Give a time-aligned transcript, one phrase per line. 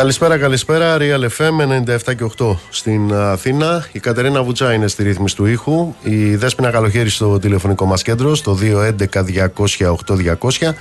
[0.00, 0.96] Καλησπέρα, καλησπέρα.
[0.98, 1.56] Real FM
[2.06, 3.86] 97 και 8 στην Αθήνα.
[3.92, 5.94] Η Κατερίνα Βουτσά είναι στη ρύθμιση του ήχου.
[6.02, 10.74] Η Δέσποινα Καλοχέρη στο τηλεφωνικό μας κέντρο στο 211-200-8200.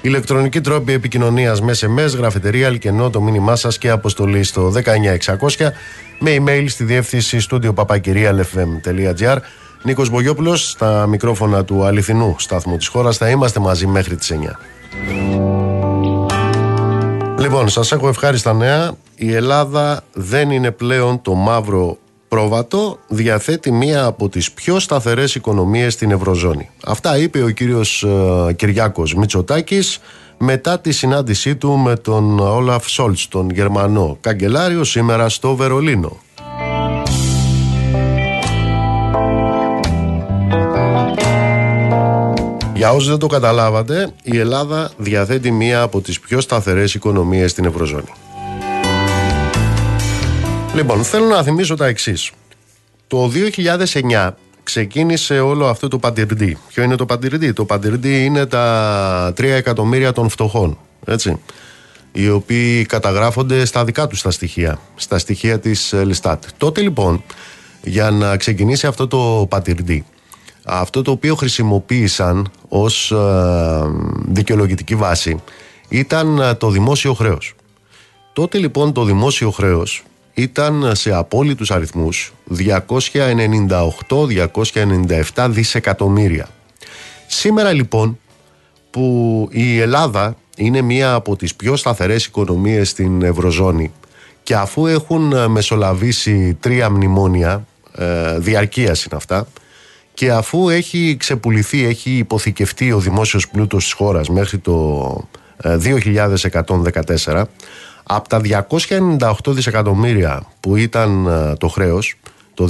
[0.00, 5.72] Ηλεκτρονική τρόπη επικοινωνίας με SMS, γραφετερία, αλκενό, το μήνυμά σας και αποστολή στο 19600
[6.18, 9.36] με email στη διεύθυνση στούντιο papakirialfm.gr.
[9.82, 13.16] Νίκος Μπογιόπουλος στα μικρόφωνα του αληθινού σταθμού της χώρας.
[13.16, 14.58] Θα είμαστε μαζί μέχρι τις 9.
[17.42, 18.94] Λοιπόν, σας έχω ευχάριστα νέα.
[19.16, 21.96] Η Ελλάδα δεν είναι πλέον το μαύρο
[22.28, 26.70] πρόβατο, διαθέτει μία από τις πιο σταθερές οικονομίες στην Ευρωζώνη.
[26.84, 28.02] Αυτά είπε ο κύριος
[28.48, 30.00] ε, Κυριάκος Μητσοτάκης
[30.38, 36.20] μετά τη συνάντησή του με τον Όλαφ Σόλτς, τον Γερμανό καγκελάριο, σήμερα στο Βερολίνο.
[42.82, 47.64] Για όσους δεν το καταλάβατε, η Ελλάδα διαθέτει μία από τις πιο σταθερές οικονομίες στην
[47.64, 48.12] Ευρωζώνη.
[50.74, 52.30] Λοιπόν, θέλω να θυμίσω τα εξής.
[53.06, 56.58] Το 2009 ξεκίνησε όλο αυτό το παντιρντή.
[56.68, 60.78] Ποιο είναι το παντιρντή; Το παντιρντή είναι τα 3 εκατομμύρια των φτωχών.
[61.04, 61.38] Έτσι
[62.12, 66.44] οι οποίοι καταγράφονται στα δικά τους τα στοιχεία, στα στοιχεία της Λιστάτ.
[66.56, 67.22] Τότε λοιπόν,
[67.82, 70.04] για να ξεκινήσει αυτό το πατυρντή,
[70.64, 73.16] αυτό το οποίο χρησιμοποίησαν ως ε,
[74.26, 75.42] δικαιολογητική βάση
[75.88, 77.54] ήταν ε, το δημόσιο χρέος.
[78.32, 80.02] Τότε λοιπόν το δημόσιο χρέος
[80.34, 82.32] ήταν σε απόλυτους αριθμούς
[85.34, 86.48] 298-297 δισεκατομμύρια.
[87.26, 88.18] Σήμερα λοιπόν
[88.90, 93.92] που η Ελλάδα είναι μία από τις πιο σταθερές οικονομίες στην Ευρωζώνη
[94.42, 97.66] και αφού έχουν ε, μεσολαβήσει τρία μνημόνια,
[98.38, 99.46] διαρκείας είναι αυτά,
[100.14, 105.28] και αφού έχει ξεπουληθεί, έχει υποθηκευτεί ο δημόσιος πλούτος της χώρας μέχρι το
[105.64, 105.76] 2114
[107.26, 107.42] ε,
[108.02, 108.40] από τα
[108.78, 112.14] 298 δισεκατομμύρια που ήταν ε, το χρέος
[112.54, 112.68] το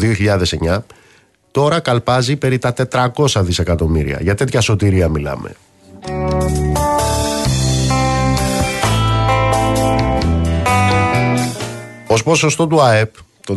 [0.69, 0.79] 2009
[1.51, 4.19] τώρα καλπάζει περί τα 400 δισεκατομμύρια.
[4.21, 5.55] Για τέτοια σωτηρία μιλάμε.
[12.07, 13.15] Ως ποσοστό του ΑΕΠ
[13.47, 13.57] το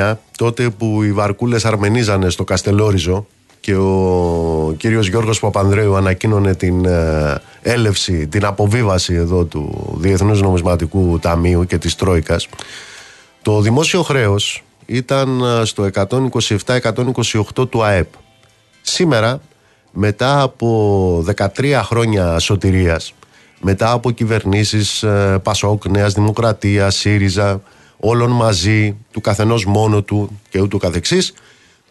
[0.00, 3.26] 2009, τότε που οι βαρκούλες αρμενίζανε στο Καστελόριζο
[3.60, 11.18] και ο κύριος Γιώργος Παπανδρέου ανακοίνωνε την ε, έλευση, την αποβίβαση εδώ του Διεθνούς Νομισματικού
[11.18, 12.48] Ταμείου και της Τρόικας,
[13.42, 15.88] το δημόσιο χρέος ήταν ε, στο
[16.66, 18.08] 127-128 του ΑΕΠ.
[18.80, 19.40] Σήμερα,
[19.92, 21.24] μετά από
[21.56, 23.14] 13 χρόνια σωτηρίας,
[23.60, 27.60] μετά από κυβερνήσεις ε, Πασόκ, Νέας Δημοκρατίας, ΣΥΡΙΖΑ,
[28.00, 31.32] όλων μαζί, του καθενός μόνο του και ούτω καθεξής,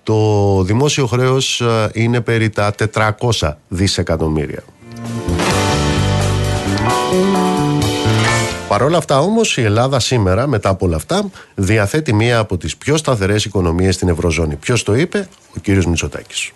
[0.03, 4.63] το δημόσιο χρέος ε, είναι περί τα 400 δισεκατομμύρια.
[8.67, 12.77] Παρ' όλα αυτά όμως η Ελλάδα σήμερα μετά από όλα αυτά διαθέτει μία από τις
[12.77, 14.55] πιο σταθερές οικονομίες στην Ευρωζώνη.
[14.55, 16.51] Ποιος το είπε; Ο κύριος Μητσοτάκης.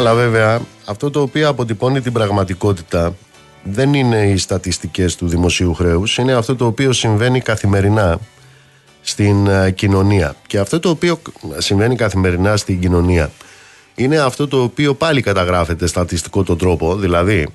[0.00, 3.14] Αλλά βέβαια αυτό το οποίο αποτυπώνει την πραγματικότητα
[3.62, 8.18] δεν είναι οι στατιστικές του δημοσίου χρέους, είναι αυτό το οποίο συμβαίνει καθημερινά
[9.00, 10.34] στην ε, κοινωνία.
[10.46, 11.18] Και αυτό το οποίο
[11.56, 13.30] συμβαίνει καθημερινά στην κοινωνία
[13.94, 17.48] είναι αυτό το οποίο πάλι καταγράφεται στατιστικό τον τρόπο, δηλαδή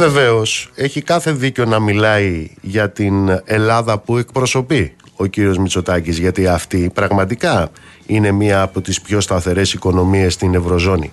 [0.00, 6.46] Βεβαίως, έχει κάθε δίκιο να μιλάει για την Ελλάδα που εκπροσωπεί ο κύριος Μητσοτάκης γιατί
[6.46, 7.70] αυτή πραγματικά
[8.06, 11.12] είναι μία από τις πιο σταθερές οικονομίες στην Ευρωζώνη.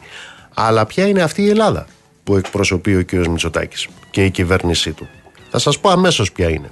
[0.53, 1.85] Αλλά ποια είναι αυτή η Ελλάδα
[2.23, 5.07] που εκπροσωπεί ο κύριος Μητσοτάκης και η κυβέρνησή του;
[5.49, 6.71] Θα σας πω αμέσως ποια είναι.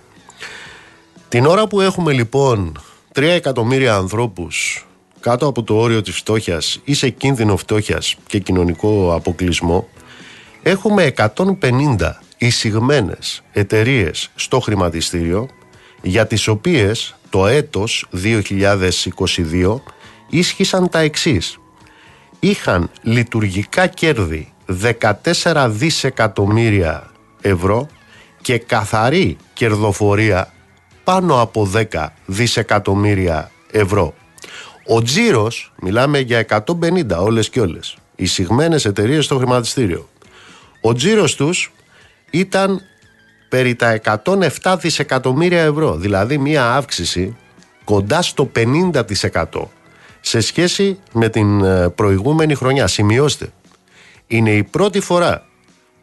[1.30, 2.80] Την ώρα που έχουμε λοιπόν
[3.16, 4.86] 3 εκατομμύρια ανθρώπους
[5.20, 9.88] κάτω από το όριο της φτώχειας ή σε κίνδυνο φτώχειας και κοινωνικό αποκλεισμό
[10.68, 15.48] έχουμε 150 εισηγμένες εταιρείες στο χρηματιστήριο
[16.02, 19.82] για τις οποίες το έτος 2022
[20.30, 21.58] ίσχυσαν τα εξής.
[22.40, 24.54] Είχαν λειτουργικά κέρδη
[25.44, 27.88] 14 δισεκατομμύρια ευρώ
[28.42, 30.54] και καθαρή κερδοφορία
[31.04, 34.14] πάνω από 10 δισεκατομμύρια ευρώ.
[34.88, 40.10] Ο τζίρος, μιλάμε για 150 όλες και όλες, εισηγμένες εταιρείες στο χρηματιστήριο.
[40.88, 41.72] Ο τζίρος τους
[42.32, 42.82] ήταν
[43.50, 44.00] περί τα
[44.62, 47.36] 107 δισεκατομμύρια ευρώ, δηλαδή μία αύξηση
[47.84, 49.44] κοντά στο 50%
[50.22, 52.88] σε σχέση με την ε, προηγούμενη χρονιά.
[52.88, 53.54] Σημειώστε,
[54.28, 55.46] είναι η πρώτη φορά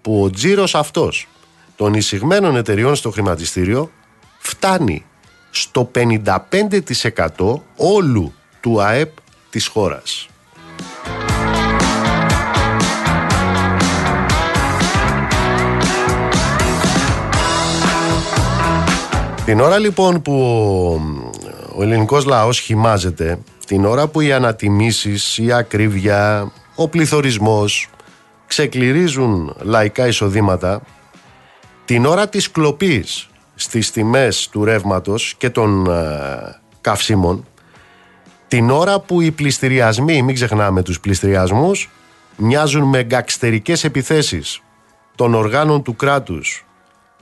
[0.03, 1.29] που ο τζίρος αυτός
[1.77, 3.91] των εισηγμένων εταιριών στο χρηματιστήριο
[4.39, 5.05] φτάνει
[5.51, 9.11] στο 55% όλου του ΑΕΠ
[9.51, 10.29] της χώρας.
[19.45, 20.35] Την ώρα λοιπόν που
[21.77, 27.89] ο ελληνικός λαός χυμάζεται, την ώρα που οι ανατιμήσεις, η ακρίβεια, ο πληθωρισμός
[28.47, 30.83] ξεκληρίζουν λαϊκά εισοδήματα,
[31.85, 37.47] την ώρα της κλοπής στις τιμές του ρεύματος και των ε, καυσίμων,
[38.49, 41.91] την ώρα που οι πληστηριασμοί, μην ξεχνάμε τους πληστηριασμούς,
[42.37, 44.61] μοιάζουν με γκαξτερικές επιθέσεις
[45.15, 46.67] των οργάνων του κράτους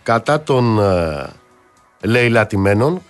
[0.02, 1.39] κατά των ε,
[2.00, 3.02] λαιλατημένων,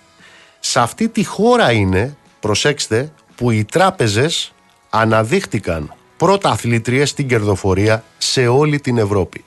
[0.59, 4.53] σε αυτή τη χώρα είναι, προσέξτε, που οι τράπεζες
[4.89, 9.43] αναδείχτηκαν πρώτα αθλήτριες στην κερδοφορία σε όλη την Ευρώπη.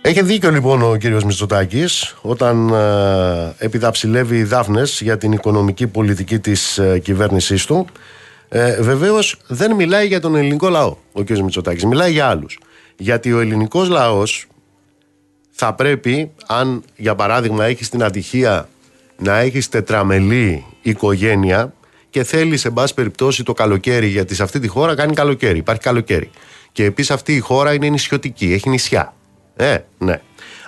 [0.00, 6.78] Έχει δίκιο λοιπόν ο κύριος Μητσοτάκης όταν ε, επιδαψιλεύει δάφνες για την οικονομική πολιτική της
[6.78, 7.86] ε, κυβέρνησής του.
[8.48, 12.58] Ε, βεβαίως δεν μιλάει για τον ελληνικό λαό ο κύριος Μητσοτάκης, μιλάει για άλλους.
[12.96, 14.46] Γιατί ο ελληνικός λαός
[15.50, 18.68] θα πρέπει, αν για παράδειγμα έχεις την ατυχία
[19.18, 21.72] να έχεις τετραμελή οικογένεια
[22.10, 25.82] και θέλει σε πάση περιπτώσει το καλοκαίρι, γιατί σε αυτή τη χώρα κάνει καλοκαίρι, υπάρχει
[25.82, 26.30] καλοκαίρι.
[26.72, 29.14] Και επίσης αυτή η χώρα είναι νησιωτική, έχει νησιά.
[29.56, 30.20] Ε, ναι.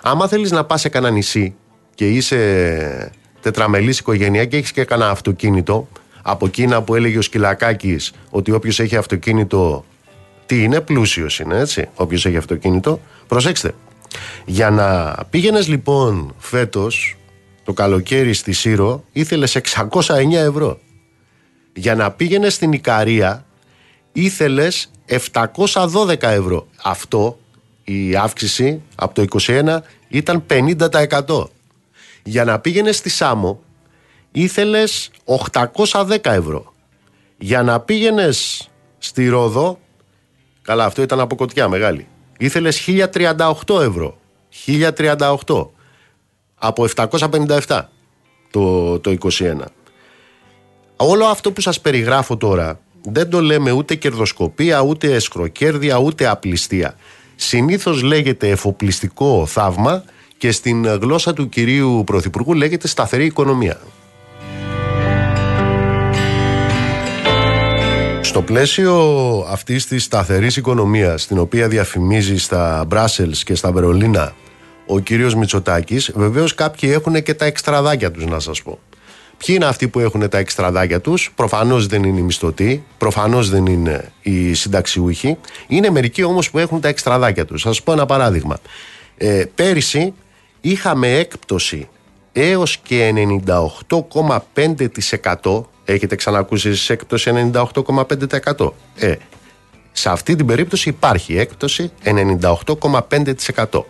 [0.02, 1.54] Άμα θέλεις να πας σε κανένα νησί
[1.94, 5.88] και είσαι τετραμελής οικογένεια και έχεις και κανένα αυτοκίνητο,
[6.22, 9.84] από εκείνα που έλεγε ο Σκυλακάκης ότι όποιος έχει αυτοκίνητο.
[10.48, 11.88] Τι είναι, πλούσιος είναι, έτσι.
[11.94, 13.00] Όποιος έχει αυτοκίνητο.
[13.26, 13.74] Προσέξτε.
[14.44, 17.16] Για να πήγαινες λοιπόν φέτος
[17.64, 20.78] το καλοκαίρι στη Σύρο, ήθελες 609 ευρώ.
[21.74, 23.44] Για να πήγαινες στην Ικαρία,
[24.12, 26.66] ήθελες 712 ευρώ.
[26.82, 27.38] Αυτό
[27.84, 29.78] η αύξηση από το 21
[30.08, 31.44] ήταν 50%.
[32.22, 33.62] Για να πήγαινες στη Σάμο
[34.32, 36.74] ήθελες 810 ευρώ.
[37.38, 38.68] Για να πήγαινες
[38.98, 39.78] στη Ρόδο,
[40.68, 42.06] καλά αυτό ήταν από κοτιά μεγάλη,
[42.38, 44.18] ήθελες 1038 ευρώ.
[44.66, 45.66] 1038
[46.54, 47.80] από 757
[48.50, 49.54] το, το 21.
[50.96, 56.96] Όλο αυτό που σας περιγράφω τώρα δεν το λέμε ούτε κερδοσκοπία, ούτε εσκροκέρδια, ούτε απληστία
[57.36, 60.04] συνήθως λέγεται εφοπλιστικό θαύμα
[60.38, 63.80] και στην γλώσσα του κυρίου Πρωθυπουργού λέγεται σταθερή οικονομία.
[68.38, 68.94] Στο πλαίσιο
[69.48, 74.34] αυτής της σταθερής οικονομίας, την οποία διαφημίζει στα Μπράσελς και στα Βερολίνα
[74.86, 78.78] ο κύριος Μητσοτάκης, βεβαίως κάποιοι έχουν και τα εξτραδάκια τους να σας πω.
[79.36, 83.66] Ποιοι είναι αυτοί που έχουν τα εξτραδάκια τους, προφανώς δεν είναι οι μισθωτοί, προφανώς δεν
[83.66, 85.36] είναι οι συνταξιούχοι,
[85.68, 87.62] είναι μερικοί όμως που έχουν τα εξτραδάκια τους.
[87.62, 88.58] Θα σας πω ένα παράδειγμα.
[89.16, 90.14] Ε, πέρυσι
[90.60, 91.88] είχαμε έκπτωση
[92.32, 93.12] έως και
[93.88, 98.72] 98,5% έχετε ξανακούσει σε έκπτωση 98,5%.
[98.96, 99.14] Ε,
[99.92, 103.82] σε αυτή την περίπτωση υπάρχει έκπτωση 98,5%.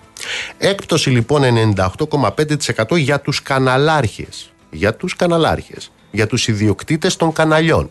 [0.58, 1.42] Έκπτωση λοιπόν
[1.76, 7.90] 98,5% για τους καναλάρχες για τους καναλάρχες, για τους ιδιοκτήτες των καναλιών.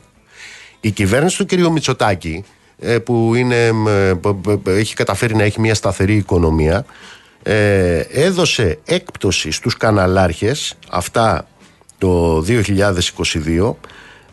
[0.79, 1.71] Η κυβέρνηση του κ.
[1.71, 2.43] Μητσοτάκη,
[2.79, 3.71] ε, που είναι,
[4.65, 6.85] έχει καταφέρει να έχει μια σταθερή οικονομία,
[7.43, 11.47] ε, έδωσε έκπτωση στους καναλάρχες, αυτά
[11.97, 13.75] το 2022,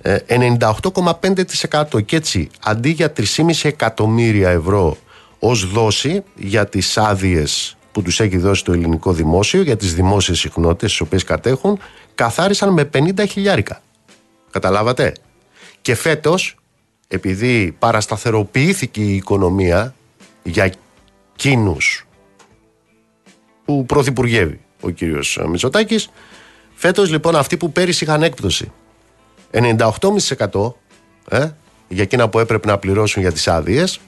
[0.04, 4.96] 98,5% ε, και έτσι αντί για 3,5 εκατομμύρια ευρώ
[5.38, 10.38] ως δόση για τις άδειες που τους έχει δώσει το ελληνικό δημόσιο για τις δημόσιες
[10.38, 11.78] συχνότητες τις οποίες κατέχουν
[12.14, 13.82] καθάρισαν με 50 χιλιάρικα.
[14.50, 15.12] Καταλάβατε;
[15.80, 16.56] Και φέτος,
[17.08, 19.94] επειδή παρασταθεροποιήθηκε η οικονομία
[20.42, 20.73] για
[21.37, 22.06] κίνους
[23.64, 26.11] που πρωθυπουργεύει ο κύριος Μητσοτάκης,
[26.75, 28.73] φέτος λοιπόν αυτοί που πέρυσι είχαν έκπτωση
[29.54, 30.73] 98,5%
[31.28, 31.49] ε,
[31.88, 34.00] για εκείνα που έπρεπε να πληρώσουν για τις άδειες,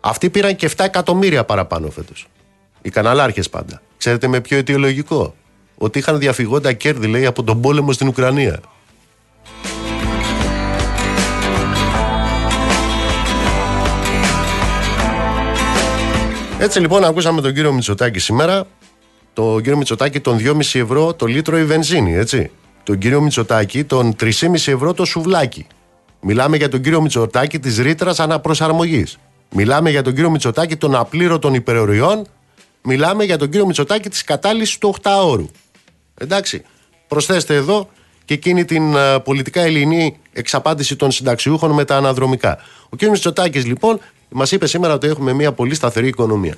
[0.00, 2.26] αυτοί πήραν και 7 εκατομμύρια παραπάνω φέτος.
[2.82, 3.82] Οι καναλάρχες πάντα.
[3.96, 5.34] Ξέρετε με ποιο αιτιολογικό;
[5.76, 8.60] Ότι είχαν διαφυγόντα κέρδη, λέει, από τον πόλεμο στην Ουκρανία.
[16.58, 18.66] Έτσι λοιπόν ακούσαμε τον κύριο Μητσοτάκη σήμερα.
[19.32, 22.50] Τον κύριο Μητσοτάκη των 2,5 ευρώ το λίτρο η βενζίνη, έτσι.
[22.84, 25.66] Τον κύριο Μητσοτάκη των 3,5 ευρώ το σουβλάκι.
[26.20, 29.18] Μιλάμε για τον κύριο Μητσοτάκη της ρήτρας αναπροσαρμογής.
[29.50, 32.26] Μιλάμε για τον κύριο Μητσοτάκη των απλήρωτων υπεροριών.
[32.82, 35.46] Μιλάμε για τον κύριο Μητσοτάκη της κατάλυση του 8 ώρου.
[36.14, 36.62] Εντάξει.
[37.08, 37.88] Προσθέστε εδώ
[38.24, 42.58] και εκείνη την uh, πολιτικά ελληνική εξαπάντηση των συνταξιούχων με τα αναδρομικά.
[42.88, 43.02] Ο κ.
[43.02, 46.54] Μητσοτάκης λοιπόν μας είπε σήμερα ότι έχουμε μια πολύ σταθερή οικονομία.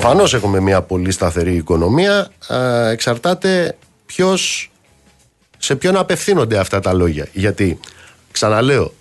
[0.00, 2.28] Προφανώς έχουμε μια πολύ σταθερή οικονομία.
[2.48, 2.56] Uh,
[2.90, 3.76] εξαρτάται
[4.06, 4.70] ποιος
[5.58, 7.28] σε ποιον απευθύνονται αυτά τα λόγια.
[7.32, 7.80] Γιατί,
[8.30, 8.92] ξαναλέω,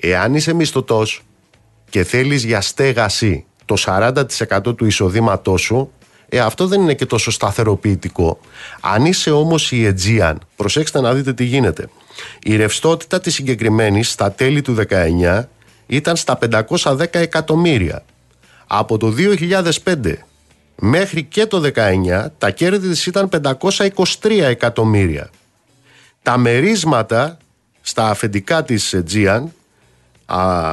[0.00, 1.22] εάν είσαι μισθωτός
[1.90, 5.92] και θέλεις για στέγαση το 40% του εισοδήματό σου,
[6.28, 8.38] ε, αυτό δεν είναι και τόσο σταθεροποιητικό.
[8.80, 11.88] Αν είσαι όμως η Aegean, προσέξτε να δείτε τι γίνεται.
[12.42, 15.48] Η ρευστότητα της συγκεκριμένης στα τέλη του 19
[15.86, 18.04] ήταν στα 510 εκατομμύρια.
[18.66, 19.14] Από το
[19.84, 20.25] 2005
[20.76, 25.30] μέχρι και το 19 τα κέρδη της ήταν 523 εκατομμύρια.
[26.22, 27.38] Τα μερίσματα
[27.80, 29.42] στα αφεντικά της Aegean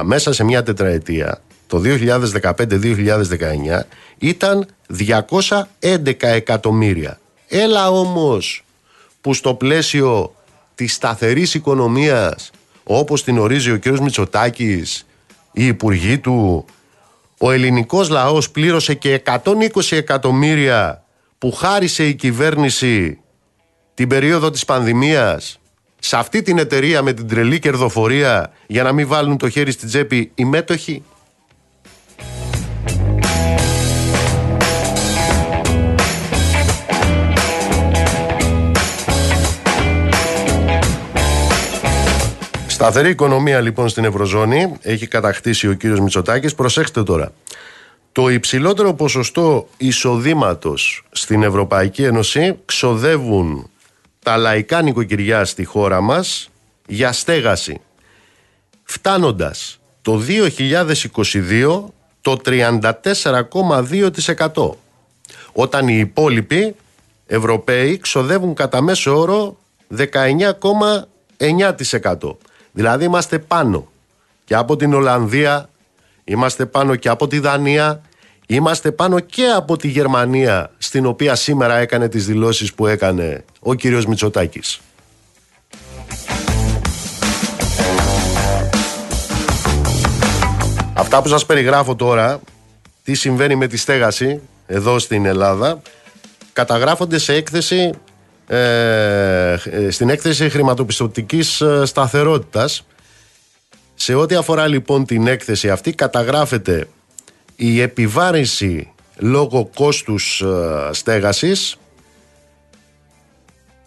[0.04, 3.80] μέσα σε μια τετραετία το 2015-2019
[4.18, 4.66] ήταν
[4.98, 7.18] 211 εκατομμύρια.
[7.48, 8.64] Έλα όμως
[9.20, 10.34] που στο πλαίσιο
[10.74, 12.50] της σταθερής οικονομίας
[12.84, 13.86] όπως την ορίζει ο κ.
[13.86, 15.06] Μητσοτάκης,
[15.52, 16.64] οι υπουργοί του,
[17.46, 19.42] ο ελληνικός λαός πλήρωσε και 120
[19.90, 21.04] εκατομμύρια
[21.38, 23.18] που χάρισε η κυβέρνηση
[23.94, 25.58] την περίοδο της πανδημίας
[25.98, 29.88] σε αυτή την εταιρεία με την τρελή κερδοφορία για να μην βάλουν το χέρι στην
[29.88, 31.02] τσέπη οι μέτοχοι.
[42.84, 46.54] Σταθερή οικονομία λοιπόν στην Ευρωζώνη έχει κατακτήσει ο κύριος Μητσοτάκης.
[46.54, 47.32] Προσέξτε τώρα.
[48.12, 53.70] Το υψηλότερο ποσοστό εισοδήματος στην Ευρωπαϊκή Ένωση ξοδεύουν
[54.22, 56.50] τα λαϊκά νοικοκυριά στη χώρα μας
[56.86, 57.80] για στέγαση.
[58.82, 61.84] Φτάνοντας το 2022
[62.20, 64.70] το 34,2%
[65.52, 66.74] όταν οι υπόλοιποι
[67.26, 69.56] Ευρωπαίοι ξοδεύουν κατά μέσο όρο
[69.96, 72.36] 19,9%.
[72.76, 73.88] Δηλαδή είμαστε πάνω
[74.44, 75.68] και από την Ολλανδία,
[76.24, 78.00] είμαστε πάνω και από τη Δανία,
[78.46, 83.74] είμαστε πάνω και από τη Γερμανία στην οποία σήμερα έκανε τις δηλώσεις που έκανε ο
[83.74, 84.80] κύριος Μητσοτάκης.
[90.94, 92.40] Αυτά που σας περιγράφω τώρα,
[93.04, 95.82] τι συμβαίνει με τη στέγαση εδώ στην Ελλάδα,
[96.52, 97.90] καταγράφονται σε έκθεση
[98.54, 102.86] ε, στην έκθεση χρηματοπιστωτικής ε, σταθερότητας.
[103.94, 106.88] Σε ό,τι αφορά λοιπόν την έκθεση αυτή καταγράφεται
[107.56, 111.76] η επιβάρυνση λόγω κόστους ε, στέγασης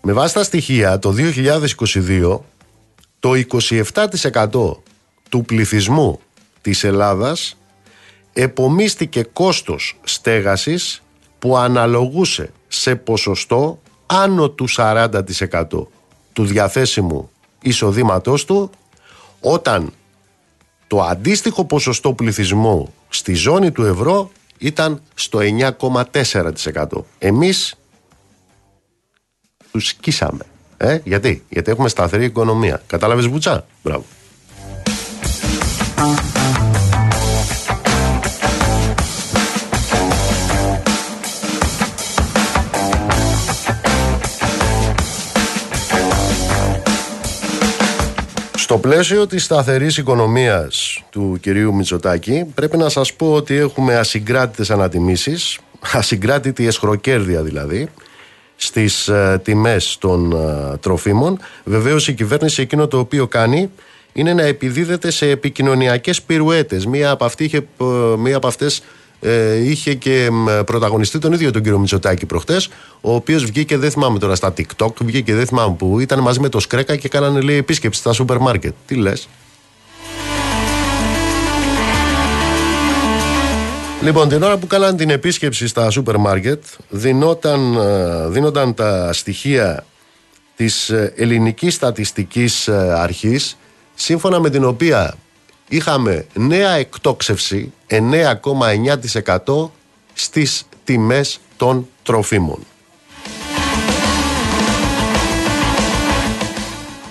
[0.01, 2.39] με βάση τα στοιχεία το 2022
[3.19, 3.31] το
[3.93, 4.77] 27%
[5.29, 6.19] του πληθυσμού
[6.61, 7.57] της Ελλάδας
[8.33, 11.01] επομίστηκε κόστος στέγασης
[11.39, 15.63] που αναλογούσε σε ποσοστό άνω του 40%
[16.33, 17.29] του διαθέσιμου
[17.61, 18.69] εισοδήματός του
[19.39, 19.93] όταν
[20.87, 25.39] το αντίστοιχο ποσοστό πληθυσμού στη ζώνη του ευρώ ήταν στο
[25.79, 27.03] 9,4%.
[27.19, 27.75] Εμείς
[29.71, 30.45] τους σκίσαμε.
[30.77, 32.81] Ε, γιατί; Γιατί έχουμε σταθερή οικονομία.
[32.87, 33.65] Κατάλαβες Βουτσά.
[33.83, 34.05] Μπράβο.
[48.67, 54.69] Στο πλαίσιο της σταθερής οικονομίας του κυρίου Μητσοτάκη πρέπει να σας πω ότι έχουμε ασυγκράτητες
[54.69, 55.59] ανατιμήσεις,
[55.93, 57.87] ασυγκράτητη εσχροκέρδεια δηλαδή,
[58.55, 61.39] στις ε, τιμές των ε, τροφίμων.
[61.63, 63.71] Βεβαίως η κυβέρνηση εκείνο το οποίο κάνει
[64.13, 66.85] είναι να επιδίδεται σε επικοινωνιακές πυρουέτες.
[66.85, 67.85] Μία από, αυτή είχε, ε,
[68.17, 68.83] μία από αυτές ε,
[69.63, 70.29] είχε και
[70.65, 72.69] πρωταγωνιστεί τον ίδιο τον κύριο Μητσοτάκη προχτές
[73.01, 76.49] ο οποίος βγήκε δεν θυμάμαι τώρα στα TikTok βγήκε δεν θυμάμαι που ήταν μαζί με
[76.49, 78.73] το Σκρέκα και κάνανε λέει επίσκεψη στα σούπερ μάρκετ.
[78.85, 79.27] Τι λες;
[84.01, 89.85] Λοιπόν, την ώρα που κάναν την επίσκεψη στα σούπερ μάρκετ, δίνονταν, ε, δίνονταν τα στοιχεία
[90.55, 93.57] της ε, ελληνικής στατιστικής αρχής,
[93.95, 95.15] σύμφωνα με την οποία
[95.67, 99.69] είχαμε νέα εκτόξευση 9,9%
[100.13, 102.59] στις τιμές των τροφίμων.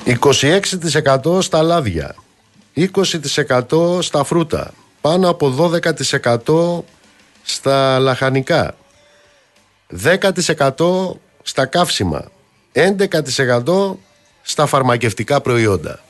[0.06, 2.14] 26% στα λάδια,
[2.74, 5.70] 20% στα φρούτα, πάνω από
[6.46, 6.84] 12%
[7.42, 8.74] στα λαχανικά,
[10.04, 12.24] 10% στα καύσιμα,
[12.72, 13.96] 11%
[14.42, 16.05] στα φαρμακευτικά προϊόντα.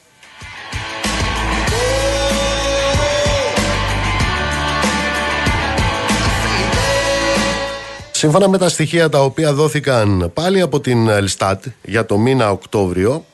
[8.17, 13.25] Σύμφωνα με τα στοιχεία τα οποία δόθηκαν πάλι από την Ελστάτ για το μήνα Οκτώβριο,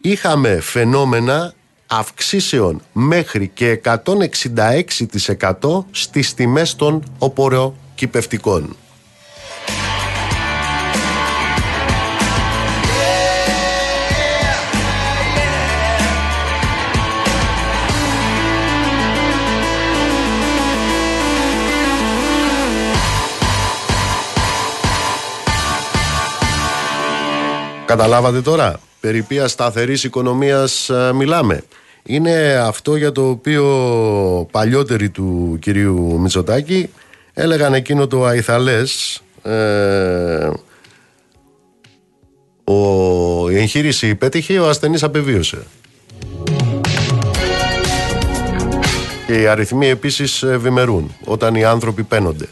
[0.00, 1.54] είχαμε φαινόμενα
[1.86, 8.76] αυξήσεων μέχρι και 166% στις τιμές των οποροκυπευτικών.
[27.86, 31.62] Καταλάβατε τώρα περί ποια σταθερής οικονομίας ε, μιλάμε.
[32.02, 36.90] Είναι αυτό για το οποίο παλιότεροι του κυρίου Μητσοτάκη
[37.32, 40.50] έλεγαν εκείνο το αϊθαλές ε,
[42.64, 45.58] ο, η εγχείρηση πέτυχε, ο ασθενής απεβίωσε.
[49.26, 52.48] Και οι αριθμοί επίσης ευημερούν όταν οι άνθρωποι παίνονται.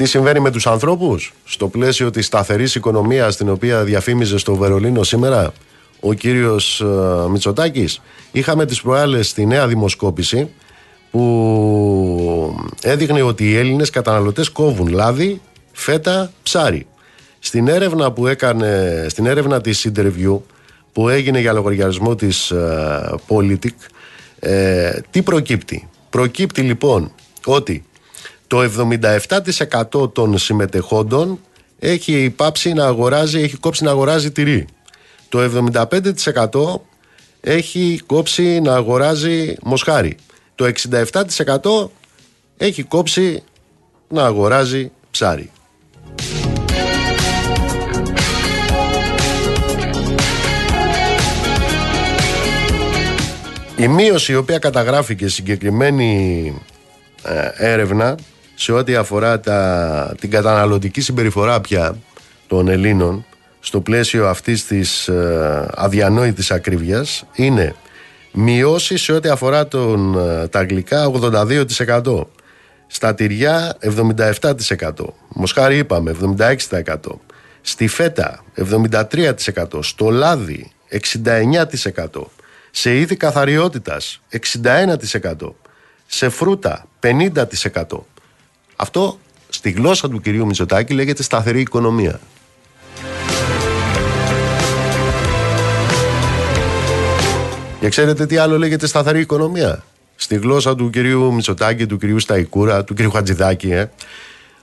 [0.00, 5.02] Τι συμβαίνει με τους ανθρώπους; Στο πλαίσιο της σταθερής οικονομίας την οποία διαφήμιζε στο Βερολίνο
[5.02, 5.52] σήμερα
[6.00, 6.84] ο κύριος ε,
[7.30, 8.00] Μητσοτάκης.
[8.32, 10.48] Είχαμε τις προάλλες στη νέα δημοσκόπηση
[11.10, 15.40] που έδειχνε ότι οι Έλληνες καταναλωτές κόβουν λάδι,
[15.72, 16.86] φέτα, ψάρι.
[17.38, 20.38] Στην έρευνα που έκανε, στην έρευνα της interview
[20.92, 23.74] που έγινε για λογαριασμό της uh, Politic,
[24.38, 27.12] ε, τι προκύπτει; Προκύπτει λοιπόν
[27.44, 27.84] ότι
[28.50, 28.70] το
[30.00, 31.38] 77% των συμμετεχόντων
[31.78, 34.66] έχει πάψει να αγοράζει, έχει κόψει να αγοράζει τυρί.
[35.28, 36.80] Το 75%
[37.40, 40.16] έχει κόψει να αγοράζει μοσχάρι.
[40.54, 40.70] Το
[41.10, 41.88] 67%
[42.56, 43.42] έχει κόψει
[44.08, 45.50] να αγοράζει ψάρι.
[53.76, 56.54] Η μείωση η οποία καταγράφηκε συγκεκριμένη
[57.22, 58.16] ε, έρευνα
[58.60, 61.96] σε ό,τι αφορά τα, την καταναλωτική συμπεριφορά πια
[62.46, 63.24] των Ελλήνων
[63.60, 67.74] στο πλαίσιο αυτής της ε, αδιανόητης ακρίβειας είναι
[68.32, 71.10] μειώσεις σε ό,τι αφορά τον, ε, τα αγγλικά
[72.06, 72.26] 82%.
[72.86, 74.90] Στα τυριά 77%.
[75.28, 76.96] Μοσχάρι είπαμε 76%.
[77.60, 79.82] Στη φέτα 73%.
[79.82, 82.30] Στο λάδι 69%.
[82.70, 85.54] Σε είδη καθαριότητας 61%.
[86.06, 88.04] Σε φρούτα 50%.
[88.80, 92.20] Αυτό στη γλώσσα του κυρίου Μητσοτάκη λέγεται σταθερή οικονομία.
[97.80, 99.84] Και ξέρετε τι άλλο λέγεται σταθερή οικονομία;
[100.16, 103.90] Στη γλώσσα του κυρίου Μητσοτάκη, του κυρίου Σταϊκούρα, του κυρίου Χατζηδάκη, ε,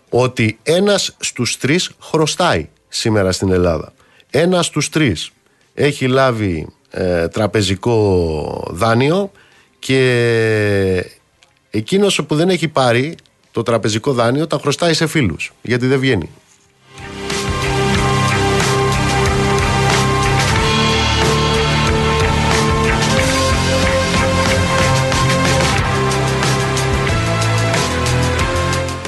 [0.09, 3.93] ότι ένας στους τρεις χρωστάει σήμερα στην Ελλάδα.
[4.29, 5.31] Ένας στους τρεις
[5.73, 9.31] έχει λάβει ε, τραπεζικό δάνειο
[9.79, 11.11] και
[11.69, 13.15] εκείνος που δεν έχει πάρει
[13.57, 16.29] το τραπεζικό δάνειο τα χρωστάει σε φίλους γιατί δεν βγαίνει.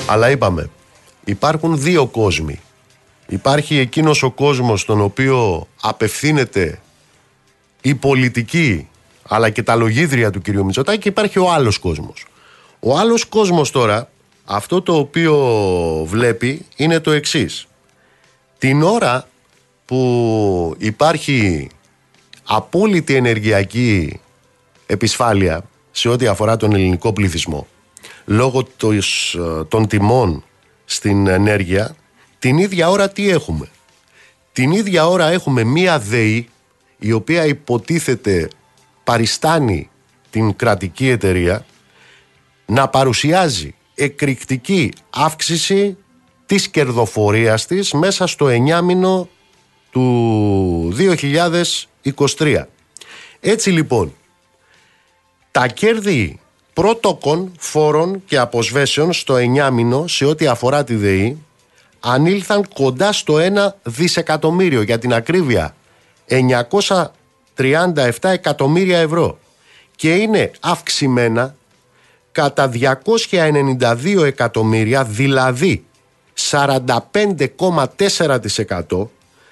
[0.05, 0.69] Αλλά είπαμε,
[1.25, 2.59] υπάρχουν δύο κόσμοι.
[3.27, 6.81] Υπάρχει εκείνος ο κόσμος στον οποίο απευθύνεται
[7.81, 8.87] η πολιτική
[9.23, 12.25] αλλά και τα λογίδρια του κυρίου Μητσοτάκη και υπάρχει ο άλλος κόσμος.
[12.79, 14.09] Ο άλλος κόσμος τώρα
[14.51, 15.35] αυτό το οποίο
[16.07, 17.67] βλέπει είναι το εξής.
[18.57, 19.27] Την ώρα
[19.85, 21.69] που υπάρχει
[22.43, 24.19] απόλυτη ενεργειακή
[24.85, 27.67] επισφάλεια σε ό,τι αφορά τον ελληνικό πληθυσμό
[28.25, 28.67] λόγω
[29.67, 30.43] των τιμών
[30.85, 31.95] στην ενέργεια
[32.39, 33.67] την ίδια ώρα τι έχουμε;
[34.51, 36.49] Την ίδια ώρα έχουμε μία ΔΕΗ
[36.99, 38.49] η οποία υποτίθεται
[39.03, 39.89] παριστάνει
[40.29, 41.65] την κρατική εταιρεία
[42.65, 45.97] να παρουσιάζει εκρηκτική αύξηση
[46.45, 49.29] της κερδοφορίας της μέσα στο εννιάμινο
[49.91, 50.93] του
[52.37, 52.63] 2023.
[53.39, 54.13] Έτσι λοιπόν,
[55.51, 56.39] τα κέρδη
[56.73, 61.37] πρώτοκων φόρων και αποσβέσεων στο εννιάμινο σε ό,τι αφορά τη ΔΕΗ
[61.99, 65.75] ανήλθαν κοντά στο 1 δισεκατομμύριο για την ακρίβεια
[66.27, 69.39] 937 εκατομμύρια ευρώ
[69.95, 71.55] και είναι αυξημένα
[72.31, 72.71] κατά
[73.31, 75.85] 292 εκατομμύρια, δηλαδή
[76.51, 79.07] 45,4%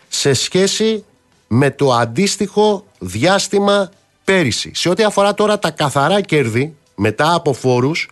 [0.07, 1.03] σε σχέση
[1.47, 3.91] με το αντίστοιχο διάστημα
[4.23, 4.71] πέρυσι.
[4.73, 8.09] Σε ό,τι αφορά τώρα τα καθαρά κέρδη μετά από φόρους,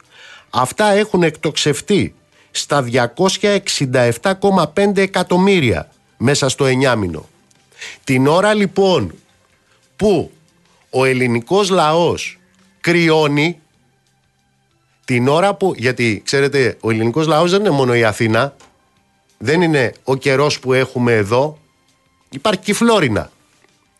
[0.49, 2.15] αυτά έχουν εκτοξευτεί
[2.51, 7.25] στα 267,5 εκατομμύρια μέσα στο εννιάμινο.
[8.04, 9.13] Την ώρα λοιπόν
[9.95, 10.32] που
[10.89, 12.39] ο ελληνικός λαός
[12.82, 13.60] κρυώνει
[15.06, 18.56] την ώρα που, γιατί ξέρετε ο ελληνικός λαός δεν είναι μόνο η Αθήνα.
[19.38, 21.60] Δεν είναι ο καιρός που έχουμε εδώ.
[22.30, 23.32] Υπάρχει και η Φλόρινα.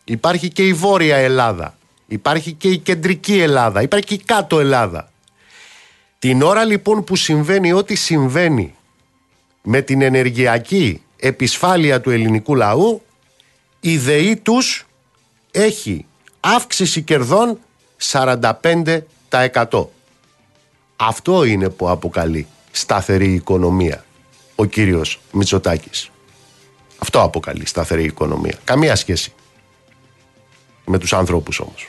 [0.04, 1.78] Υπάρχει και η Βόρεια Ελλάδα.
[2.06, 3.82] Υπάρχει και η Κεντρική Ελλάδα.
[3.82, 5.10] Υπάρχει και η Κάτω Ελλάδα.
[6.18, 8.74] Την ώρα λοιπόν που συμβαίνει ό,τι συμβαίνει
[9.62, 13.02] με την ενεργειακή επισφάλεια του ελληνικού λαού
[13.80, 14.86] η ΔΕΗ τους
[15.50, 16.06] έχει
[16.40, 17.58] αύξηση κερδών
[18.12, 19.86] 45%.
[20.96, 24.04] Αυτό είναι που αποκαλεί σταθερή οικονομία
[24.54, 26.10] ο κύριος Μητσοτάκης.
[26.98, 28.58] Αυτό αποκαλεί σταθερή οικονομία.
[28.64, 29.32] Καμία σχέση
[30.84, 31.88] με τους ανθρώπους όμως.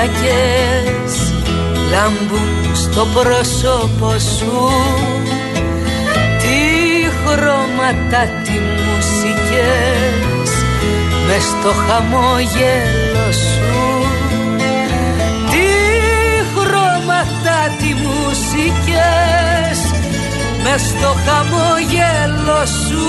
[0.00, 1.32] Κυριακές
[1.90, 4.70] λάμπουν στο πρόσωπο σου.
[6.38, 6.58] Τι
[7.24, 10.50] χρώματα, τι μουσικές
[11.26, 14.06] μες στο χαμόγελο σου.
[15.50, 15.68] Τι
[16.54, 19.78] χρώματα, τι μουσικές
[20.62, 23.06] μες στο χαμόγελο σου.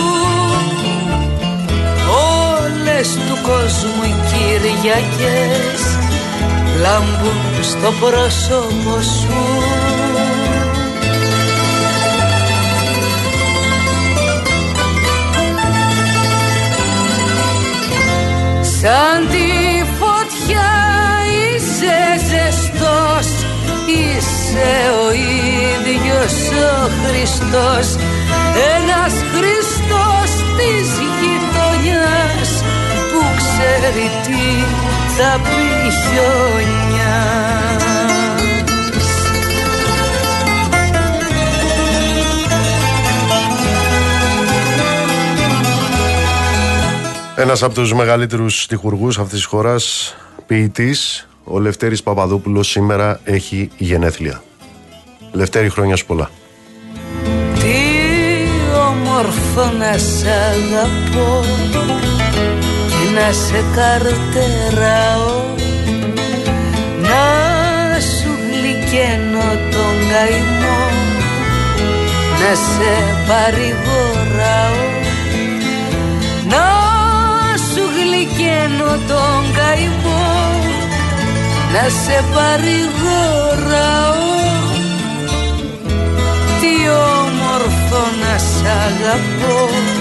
[2.60, 6.01] Όλες του κόσμου οι Κυριακές
[6.80, 9.72] λάμπουν στο πρόσωπο σου.
[18.82, 19.50] Σαν τη
[20.00, 20.72] φωτιά
[21.42, 21.98] είσαι
[22.30, 23.28] ζεστός
[23.88, 26.34] Είσαι ο ίδιος
[26.74, 27.88] ο Χριστός.
[28.78, 30.88] Ένας Χριστός της
[31.20, 32.52] γειτονιάς
[33.12, 34.46] Που ξέρει τι
[35.24, 37.84] θα πει χιόνιας
[47.36, 50.16] Ένας από τους μεγαλύτερους στιχουργούς αυτής της χώρας,
[50.48, 54.44] ποιητής, ο Λευτέρης Παπαδόπουλος σήμερα έχει γενέθλια.
[55.32, 56.30] Λευτέρη χρόνια σου πολλά.
[57.54, 57.76] Τι
[58.78, 61.42] όμορφο να σ' αγαπώ
[63.16, 65.40] να σε καρτεράω.
[67.02, 67.24] Να
[68.00, 70.84] σου γλυκένω τον καημό.
[72.40, 72.94] Να σε
[73.28, 74.86] παρηγοράω.
[76.50, 76.66] Να
[77.58, 80.30] σου γλυκένω τον καημό.
[81.74, 84.20] Να σε παρηγοράω.
[86.60, 90.01] Τι όμορφο να σ' αγαπώ.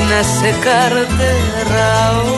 [0.00, 2.36] να σε καρτεράω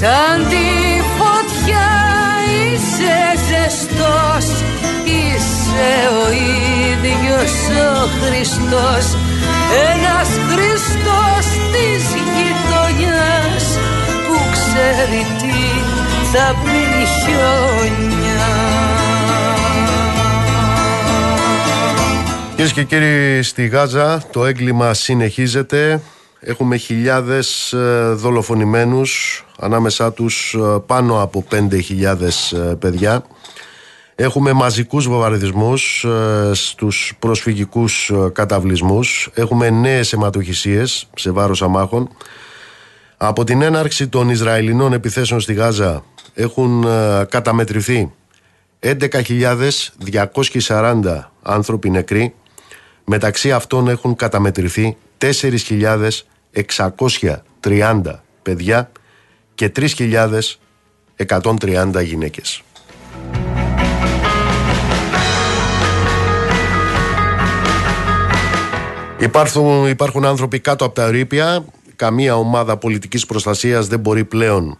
[0.00, 1.90] Σαν τη φωτιά
[2.54, 3.16] είσαι
[3.48, 4.46] ζεστός
[5.04, 7.52] Είσαι ο ίδιος
[7.92, 9.16] ο Χριστός.
[9.92, 13.66] Ένας Χριστός της γειτονιάς
[14.26, 15.94] Που ξέρει τι
[16.32, 18.13] θα πει χιόνια
[22.56, 26.00] Κυρίες και κύριοι, στη Γάζα το έγκλημα συνεχίζεται.
[26.40, 32.18] Έχουμε χιλιάδες ε, δολοφονημένους, ανάμεσά τους ε, πάνω από 5.000
[32.52, 33.24] ε, παιδιά.
[34.14, 36.06] Έχουμε μαζικούς βομβαρδισμούς
[36.52, 39.30] στους προσφυγικούς καταβλισμούς.
[39.34, 42.08] Έχουμε νέες αιματοχυσίες σε βάρος αμάχων.
[43.16, 48.12] Από την έναρξη των Ισραηλινών επιθέσεων στη Γάζα έχουν ε, καταμετρηθεί
[48.80, 52.34] 11.240 άνθρωποι νεκροί.
[53.04, 58.00] Μεταξύ αυτών έχουν καταμετρηθεί 4.630
[58.42, 58.90] παιδιά
[59.54, 62.62] και 3.130 γυναίκες.
[69.18, 71.64] Υπάρχουν, υπάρχουν άνθρωποι κάτω από τα ρήπια.
[71.96, 74.78] Καμία ομάδα πολιτικής προστασίας δεν μπορεί πλέον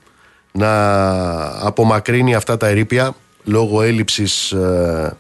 [0.52, 5.16] να απομακρύνει αυτά τα ερήπια λόγω έλλειψης ε,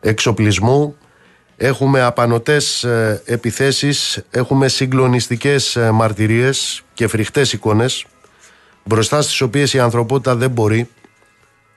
[0.00, 0.96] εξοπλισμού
[1.56, 8.06] Έχουμε απανοτές ε, επιθέσεις, έχουμε συγκλονιστικές ε, μαρτυρίες και φρικτές εικόνες
[8.84, 10.88] μπροστά στις οποίες η ανθρωπότητα δεν μπορεί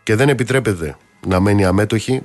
[0.03, 2.21] και δεν επιτρέπεται να μένει αμέτωχη.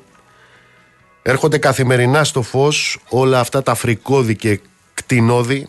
[1.23, 4.61] Έρχονται καθημερινά στο φως όλα αυτά τα φρικόδη και
[4.95, 5.69] κτηνόδη.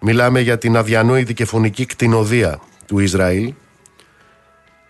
[0.00, 3.54] Μιλάμε για την αδιανόητη και φωνική κτηνοδία του Ισραήλ.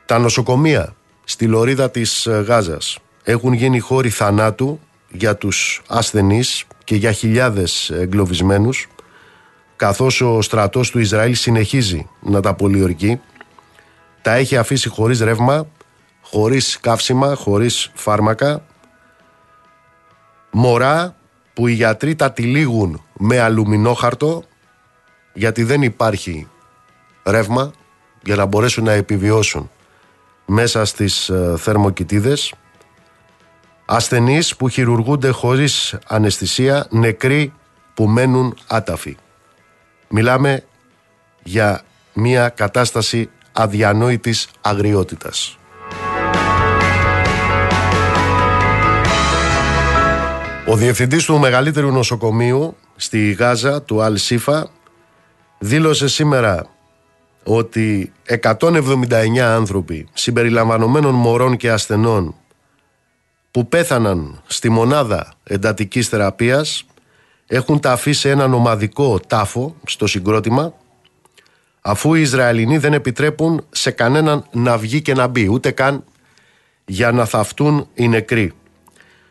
[0.07, 6.95] Τα νοσοκομεία στη λωρίδα της ε, Γάζας έχουν γίνει χώροι θανάτου για τους ασθενείς και
[6.95, 8.89] για χιλιάδες εγκλωβισμένους
[9.77, 13.21] καθώς ο στρατός του Ισραήλ συνεχίζει να τα πολιορκεί.
[14.23, 15.67] Τα έχει αφήσει χωρίς ρεύμα
[16.23, 18.65] χωρίς καύσιμα, χωρίς φάρμακα.
[20.51, 21.17] Μωρά
[21.55, 24.45] που οι γιατροί τα τυλίγουν με αλουμινόχαρτο
[25.33, 26.49] γιατί δεν υπάρχει
[27.25, 27.73] ρεύμα
[28.23, 29.71] για να μπορέσουν να επιβιώσουν
[30.47, 32.55] μέσα στις ε, θερμοκοιτίδες
[33.93, 37.53] ασθενείς που χειρουργούνται χωρίς αναισθησία, νεκροί
[37.95, 39.17] που μένουν άταφοι.
[40.09, 40.65] Μιλάμε
[41.43, 45.59] για μια κατάσταση αδιανόητης αγριότητας.
[50.67, 54.71] Ο διευθυντής του μεγαλύτερου νοσοκομείου στη Γάζα, του Αλ Σίφα,
[55.59, 56.67] δήλωσε σήμερα
[57.45, 62.35] ότι 179 άνθρωποι συμπεριλαμβανομένων μωρών και ασθενών
[63.51, 66.85] που πέθαναν στη μονάδα εντατικής θεραπείας
[67.47, 70.75] έχουν ταφεί σε έναν ομαδικό τάφο στο συγκρότημα
[71.81, 76.05] αφού οι Ισραηλινοί δεν επιτρέπουν σε κανέναν να βγει και να μπει ούτε καν
[76.85, 78.53] για να θαυτούν οι νεκροί.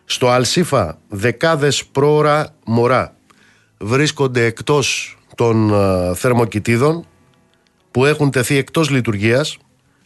[0.05, 3.15] Στο Αλσίφα δεκάδες πρόωρα μωρά
[3.77, 7.05] βρίσκονται εκτός των ε, θερμοκοιτίδων
[7.91, 9.57] που έχουν τεθεί εκτός λειτουργίας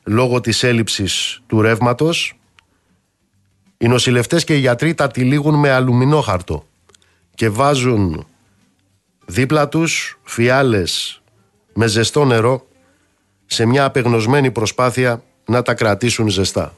[0.04, 2.40] λόγω της έλλειψης του ρεύματος
[3.84, 6.66] οι νοσηλευτές και οι γιατροί τα τυλίγουν με αλουμινόχαρτο
[7.36, 8.26] και βάζουν
[9.26, 11.22] δίπλα τους φιάλες
[11.74, 12.68] με ζεστό νερό
[13.46, 16.76] σε μια απεγνωσμένη προσπάθεια να τα κρατήσουν ζεστά.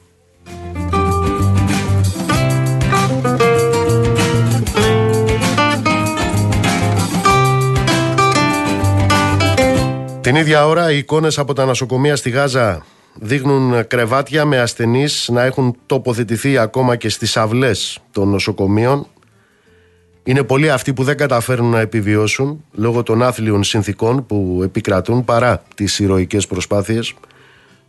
[10.21, 12.85] Την ίδια ώρα οι εικόνες από τα νοσοκομεία στη Γάζα
[13.19, 19.07] δείχνουν κρεβάτια με ασθενείς να έχουν τοποθετηθεί ακόμα και στις αυλές των νοσοκομείων.
[20.23, 25.63] Είναι πολλοί αυτοί που δεν καταφέρνουν να επιβιώσουν λόγω των άθλιων συνθήκων που επικρατούν παρά
[25.75, 27.13] τις ηρωικές προσπάθειες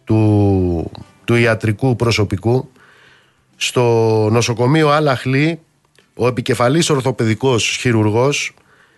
[0.05, 0.91] του,
[1.25, 2.69] του ιατρικού προσωπικού.
[3.57, 3.83] Στο
[4.31, 5.61] νοσοκομείο Αλαχλή
[6.15, 8.55] ο επικεφαλής ορθοπαιδικός χειρουργός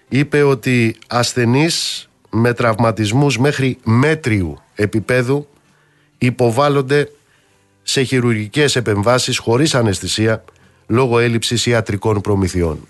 [0.09, 5.47] είπε ότι ασθενείς με τραυματισμούς μέχρι μέτριου επίπεδου
[6.19, 7.11] υποβάλλονται
[7.83, 10.45] σε χειρουργικές επεμβάσεις χωρίς αναισθησία
[10.87, 12.89] λόγω έλλειψης ιατρικών προμηθειών.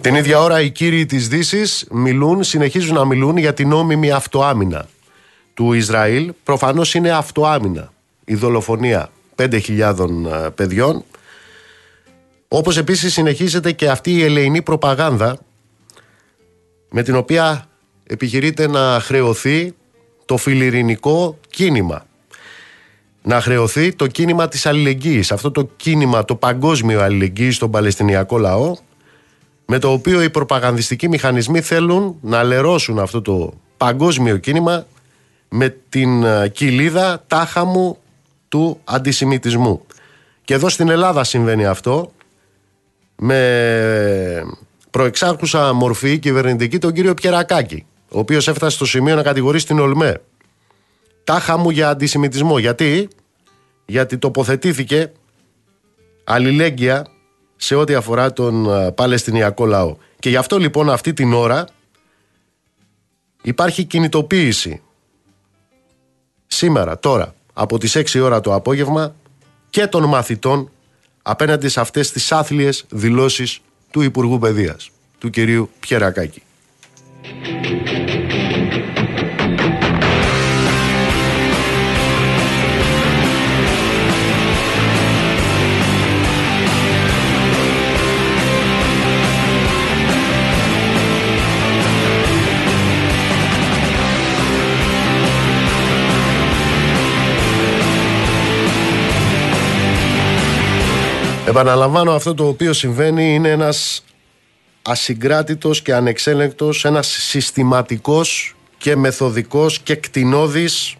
[0.00, 4.88] Την ίδια ώρα οι κύριοι της δύσης μιλούν, συνεχίζουν να μιλούν για την νόμιμη αυτοάμυνα
[5.54, 6.32] του Ισραήλ.
[6.44, 7.92] Προφανώς είναι αυτοάμυνα
[8.24, 11.04] η δολοφονία 5.000 ε, παιδιών.
[12.48, 15.38] Όπως επίσης συνεχίζεται και αυτή η ελεηνή προπαγάνδα
[16.90, 17.66] με την οποία
[18.06, 19.74] επιχειρείται να χρεωθεί
[20.24, 22.06] το φιλιρινικό κίνημα.
[23.22, 28.76] Να χρεωθεί το κίνημα της αλληλεγγύης, αυτό το κίνημα, το παγκόσμιο αλληλεγγύης στον Παλαιστινιακό λαό,
[29.66, 34.86] με το οποίο οι προπαγανδιστικοί μηχανισμοί θέλουν να λερώσουν αυτό το παγκόσμιο κίνημα
[35.48, 37.98] με την ε, κοιλίδα τάχα μου
[38.52, 39.86] του αντισημιτισμού.
[40.44, 42.12] Και εδώ στην Ελλάδα συμβαίνει αυτό
[43.16, 44.42] με
[44.90, 50.22] προεξάρχουσα μορφή κυβερνητική τον κύριο Πιερακάκη, ο οποίος έφτασε στο σημείο να κατηγορήσει την ΟΛΜΕ.
[51.24, 52.58] Τάχα μου για αντισημιτισμό.
[52.58, 53.08] Γιατί;
[53.86, 55.12] Γιατί τοποθετήθηκε
[56.24, 57.06] αλληλέγγυα
[57.56, 59.96] σε ό,τι αφορά τον Παλαιστινιακό λαό.
[60.18, 61.66] Και γι' αυτό λοιπόν αυτή την ώρα
[63.42, 64.82] υπάρχει κινητοποίηση
[66.46, 69.14] σήμερα, τώρα, από τις 6 ώρα το απόγευμα
[69.70, 70.70] και των μαθητών
[71.22, 73.60] απέναντι σε αυτές τις άθλιες δηλώσεις
[73.90, 76.42] του Υπουργού Παιδείας, του κυρίου Πιερακάκη.
[101.52, 104.04] Επαναλαμβάνω αυτό το οποίο συμβαίνει είναι ένας
[104.82, 110.96] ασυγκράτητος και ανεξέλεγκτος, ένας συστηματικός και μεθοδικός και κτηνώδης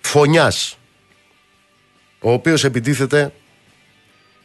[0.00, 0.78] φωνιάς
[2.20, 3.32] ο οποίος επιτίθεται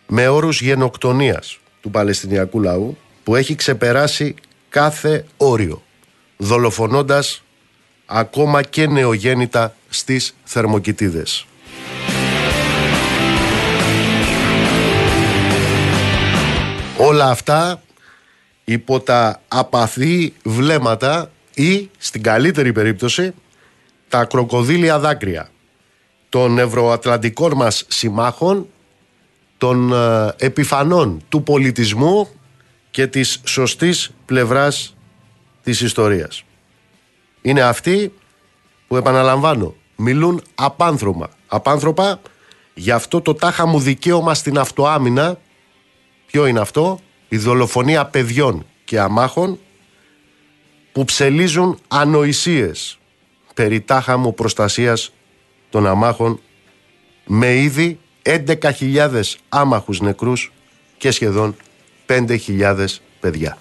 [0.08, 4.36] με όρους γενοκτονίας του Παλαιστινιακού λαού που έχει ξεπεράσει
[4.70, 5.82] κάθε όριο
[6.38, 7.44] δολοφονώντας
[8.06, 11.46] ακόμα και νεογέννητα στις θερμοκοιτίδες.
[17.02, 17.82] Όλα αυτά
[18.64, 23.34] υπό τα απαθή βλέμματα ή στην καλύτερη περίπτωση
[24.10, 25.50] τα κροκοδίλια δάκρυα
[26.30, 28.68] των ευρωατλαντικών μας συμμάχων
[29.58, 32.30] των ε, επιφανών του πολιτισμού
[32.92, 34.96] και της σωστής πλευράς
[35.64, 36.44] της ιστορίας.
[37.42, 38.14] Είναι αυτοί
[38.88, 41.30] που επαναλαμβάνω μιλούν απάνθρωπα.
[41.48, 42.22] Απάνθρωπα
[42.74, 45.38] για αυτό το τάχα μου δικαίωμα στην αυτοάμυνα.
[46.32, 49.60] Ποιο είναι αυτό; Η δολοφονία παιδιών και αμάχων
[50.92, 53.00] που ψελίζουν ανοησίες
[53.54, 55.14] περί τάχα μου προστασίας
[55.70, 56.40] των αμάχων
[57.26, 60.52] με ήδη 11.000 άμαχους νεκρούς
[60.98, 61.56] και σχεδόν
[62.06, 62.86] 5.000
[63.20, 63.58] παιδιά.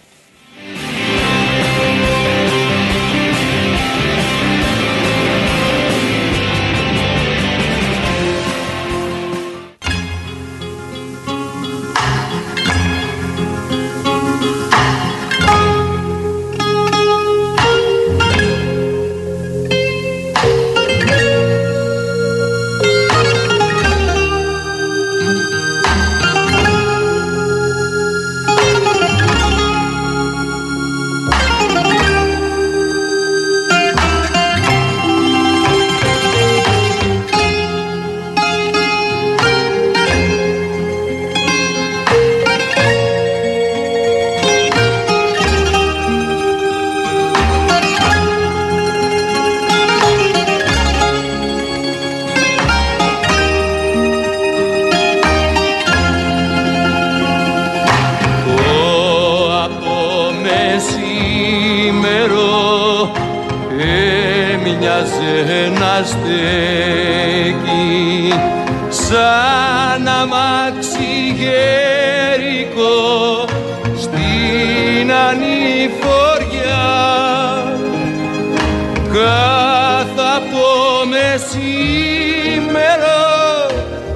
[64.81, 67.63] μοιάζε να στέκει
[68.89, 72.99] σαν αμάξι γερικό
[73.97, 76.89] στην ανηφοριά.
[79.13, 80.67] Κάθε από
[81.11, 82.51] μεσήμερο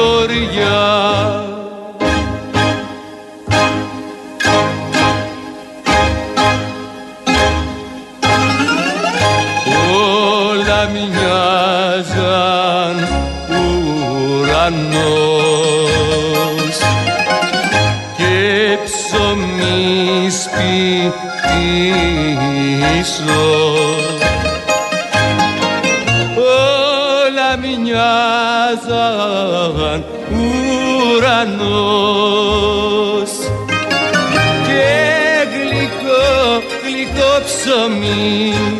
[31.57, 33.31] ουρανός
[34.67, 34.87] και
[35.53, 38.78] γλυκό, γλυκό ψωμί.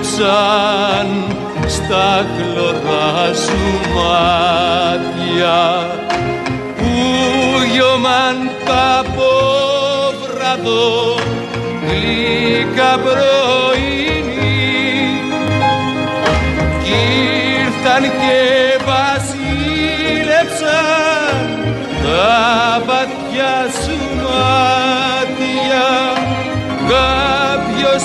[0.00, 1.08] έκλεψαν
[1.66, 3.62] στα κλωδά σου
[3.94, 5.60] μάτια.
[6.76, 6.94] Που
[7.72, 10.90] γιωμάν τα ποβραδό
[11.86, 14.60] γλυκά πρωινή.
[16.82, 16.98] Κι
[17.60, 18.40] ήρθαν και
[18.86, 19.54] βασίλεψαν
[22.02, 25.88] τα βαθιά σου μάτια.
[26.88, 28.04] Κάποιος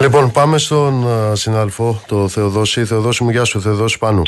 [0.00, 1.06] Λοιπόν, πάμε στον
[1.36, 2.84] συναλφό, το Θεοδόση.
[2.84, 4.22] Θεοδόση μου, γεια σου, Θεοδόση πάνω.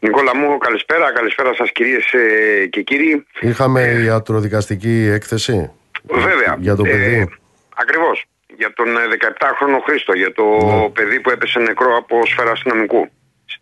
[0.00, 1.12] Νικόλα μου, καλησπέρα.
[1.12, 3.26] Καλησπέρα σας κυρίες ε, και κύριοι.
[3.40, 5.70] Είχαμε ιατροδικαστική έκθεση.
[6.02, 6.56] Βέβαια.
[6.58, 7.14] Για το παιδί.
[7.14, 7.26] Ε,
[7.74, 8.24] ακριβώς.
[8.56, 10.88] Για τον 17χρονο ε, Χρήστο, για το ναι.
[10.88, 13.08] παιδί που έπεσε νεκρό από σφαίρα αστυνομικού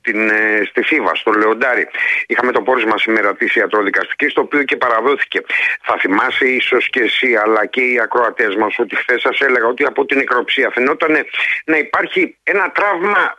[0.00, 1.88] στην, ε, στη Θήβα, στο Λεοντάρι.
[2.26, 5.40] Είχαμε το πόρισμα σήμερα της ιατροδικαστικής, το οποίο και παραδόθηκε.
[5.82, 9.84] Θα θυμάσαι ίσως και εσύ, αλλά και οι ακροατές μας, ότι χθες σας έλεγα ότι
[9.84, 11.26] από την νεκροψία φαινόταν
[11.64, 13.36] να υπάρχει ένα τραύμα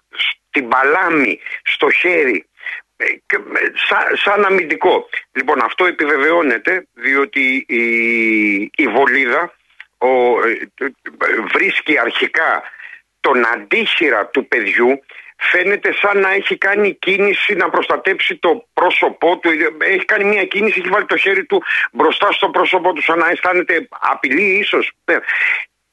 [0.47, 2.45] στην παλάμη, στο χέρι,
[2.97, 3.05] ε,
[3.87, 5.09] σαν, σαν αμυντικό.
[5.31, 7.83] Λοιπόν, αυτό επιβεβαιώνεται διότι η,
[8.75, 9.53] η βολίδα
[9.97, 10.07] ο,
[10.47, 10.69] ε,
[11.53, 12.63] βρίσκει αρχικά
[13.19, 15.01] τον αντίχειρα του παιδιού
[15.41, 19.49] φαίνεται σαν να έχει κάνει κίνηση να προστατέψει το πρόσωπό του.
[19.79, 23.29] Έχει κάνει μια κίνηση, έχει βάλει το χέρι του μπροστά στο πρόσωπό του, σαν να
[23.29, 24.91] αισθάνεται απειλή ίσως.
[25.05, 25.17] Ναι.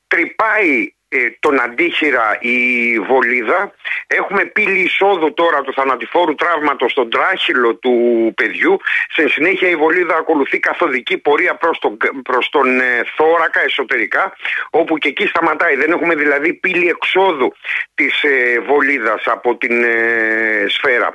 [0.06, 0.97] Τρυπάει ε,
[1.40, 2.58] τον αντίχειρα η
[2.98, 3.74] βολίδα.
[4.06, 7.94] Έχουμε πύλη εισόδου τώρα του θανατηφόρου τραύματος στον τράχυλο του
[8.36, 8.76] παιδιού.
[9.08, 14.36] Σε συνέχεια η βολίδα ακολουθεί καθοδική πορεία προς τον, προς τον ε, θώρακα εσωτερικά
[14.70, 15.76] όπου και εκεί σταματάει.
[15.76, 17.52] Δεν έχουμε δηλαδή πύλη εξόδου
[17.94, 21.12] της ε, βολίδας από την ε, σφαίρα.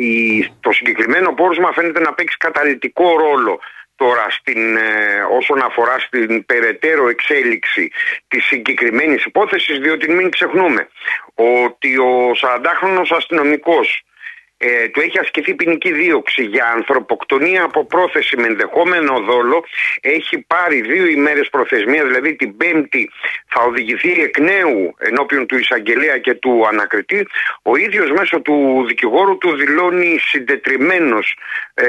[0.00, 3.60] η, το συγκεκριμένο πόρισμα φαίνεται να παίξει καταλητικό ρόλο
[4.02, 7.90] τώρα στην, ε, όσον αφορά στην περαιτέρω εξέλιξη
[8.28, 10.88] της συγκεκριμένης υπόθεσης διότι μην ξεχνούμε
[11.34, 14.04] ότι ο 40χρονος αστυνομικός
[14.62, 19.64] ε, του έχει ασκηθεί ποινική δίωξη για ανθρωποκτονία από πρόθεση με ενδεχόμενο δόλο.
[20.00, 23.10] Έχει πάρει δύο ημέρες προθεσμίας δηλαδή την πέμπτη
[23.46, 27.26] θα οδηγηθεί εκ νέου ενώπιον του εισαγγελέα και του ανακριτή.
[27.62, 31.36] Ο ίδιος μέσω του δικηγόρου του δηλώνει συντετριμένος
[31.74, 31.86] ε,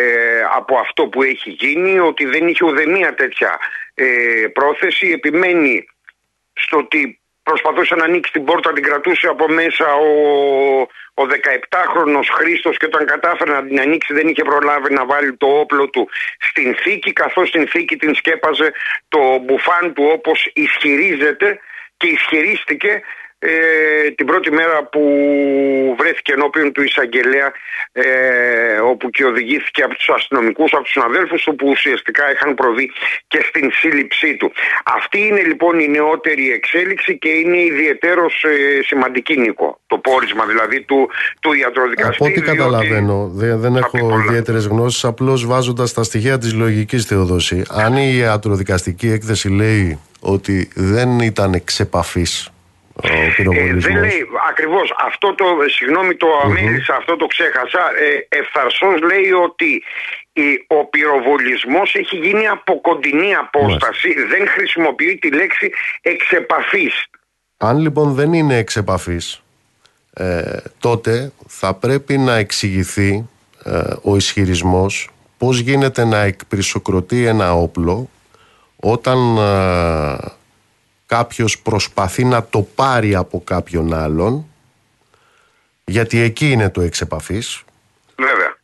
[0.55, 3.59] από αυτό που έχει γίνει ότι δεν είχε ουδεμία τέτοια
[3.93, 4.05] ε,
[4.53, 5.07] πρόθεση.
[5.07, 5.85] Επιμένει
[6.53, 7.20] στο ότι
[7.51, 10.11] προσπαθούσε να ανοίξει την πόρτα, την κρατούσε από μέσα ο,
[11.21, 15.47] ο 17χρονος Χρήστος και όταν κατάφερε να την ανοίξει δεν είχε προλάβει να βάλει το
[15.63, 16.09] όπλο του
[16.49, 18.71] στην θήκη καθώς στην θήκη την σκέπαζε
[19.13, 21.59] το μπουφάν του όπως ισχυρίζεται
[21.97, 23.01] και ισχυρίστηκε
[23.43, 25.01] ε, την πρώτη μέρα που
[25.99, 27.51] βρέθηκε ενώπιον του εισαγγελέα
[27.91, 28.03] ε,
[28.91, 32.91] όπου και οδηγήθηκε από τους αστυνομικούς, από τους συναδέλφους του που ουσιαστικά είχαν προβεί
[33.27, 34.51] και στην σύλληψή του.
[34.97, 39.79] Αυτή είναι λοιπόν η νεότερη εξέλιξη και είναι ιδιαίτερος ε, σημαντική Νίκο.
[39.87, 42.23] Το πόρισμα δηλαδή του, του ιατροδικαστή.
[42.23, 47.63] Από ό,τι καταλαβαίνω, δεν, δεν έχω ιδιαίτερες γνώσεις, απλώς βάζοντας τα στοιχεία της λογικής Θεοδόση.
[47.69, 52.51] Αν η ιατροδικαστική έκθεση λέει ότι δεν ήταν εξεπαφής
[53.03, 59.31] ε, δεν λέει ακριβώς αυτό το, συγγνώμη το αμίλησα, αυτό το ξέχασα, ε, ευθαρσώς λέει
[59.31, 59.83] ότι
[60.67, 65.71] ο πυροβολισμός έχει γίνει από κοντινή απόσταση, δεν χρησιμοποιεί τη λέξη
[66.01, 67.05] εξεπαφής.
[67.57, 69.41] Αν λοιπόν δεν είναι εξεπαφής,
[70.13, 73.29] ε, τότε θα πρέπει να εξηγηθεί
[73.63, 78.09] ε, ο ισχυρισμός πώς γίνεται να εκπρισοκροτεί ένα όπλο
[78.75, 80.17] όταν ε,
[81.15, 84.45] κάποιος προσπαθεί να το πάρει από κάποιον άλλον
[85.85, 87.63] γιατί εκεί είναι το εξεπαφής
[88.17, 88.57] Βέβαια.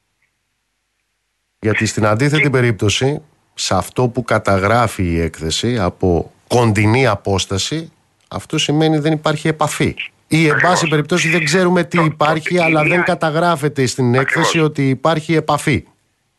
[1.60, 3.22] Γιατί στην αντίθετη περίπτωση
[3.54, 7.92] σε αυτό που καταγράφει η έκθεση από κοντινή απόσταση
[8.28, 9.96] αυτό σημαίνει δεν υπάρχει επαφή.
[10.28, 15.36] Ή εν πάση περιπτώσει δεν ξέρουμε τι υπάρχει αλλά δεν καταγράφεται στην έκθεση ότι υπάρχει
[15.36, 15.88] επαφή.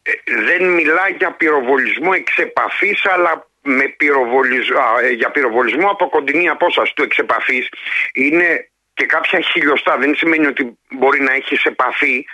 [0.03, 0.13] Ε,
[0.45, 6.93] δεν μιλά για πυροβολισμό εξ επαφής αλλά με πυροβολισμό, ε, για πυροβολισμό από κοντινή απόσταση
[6.95, 7.69] του εξεπαφής
[8.13, 9.97] είναι και κάποια χιλιοστά.
[9.99, 12.27] Δεν σημαίνει ότι μπορεί να έχεις επαφή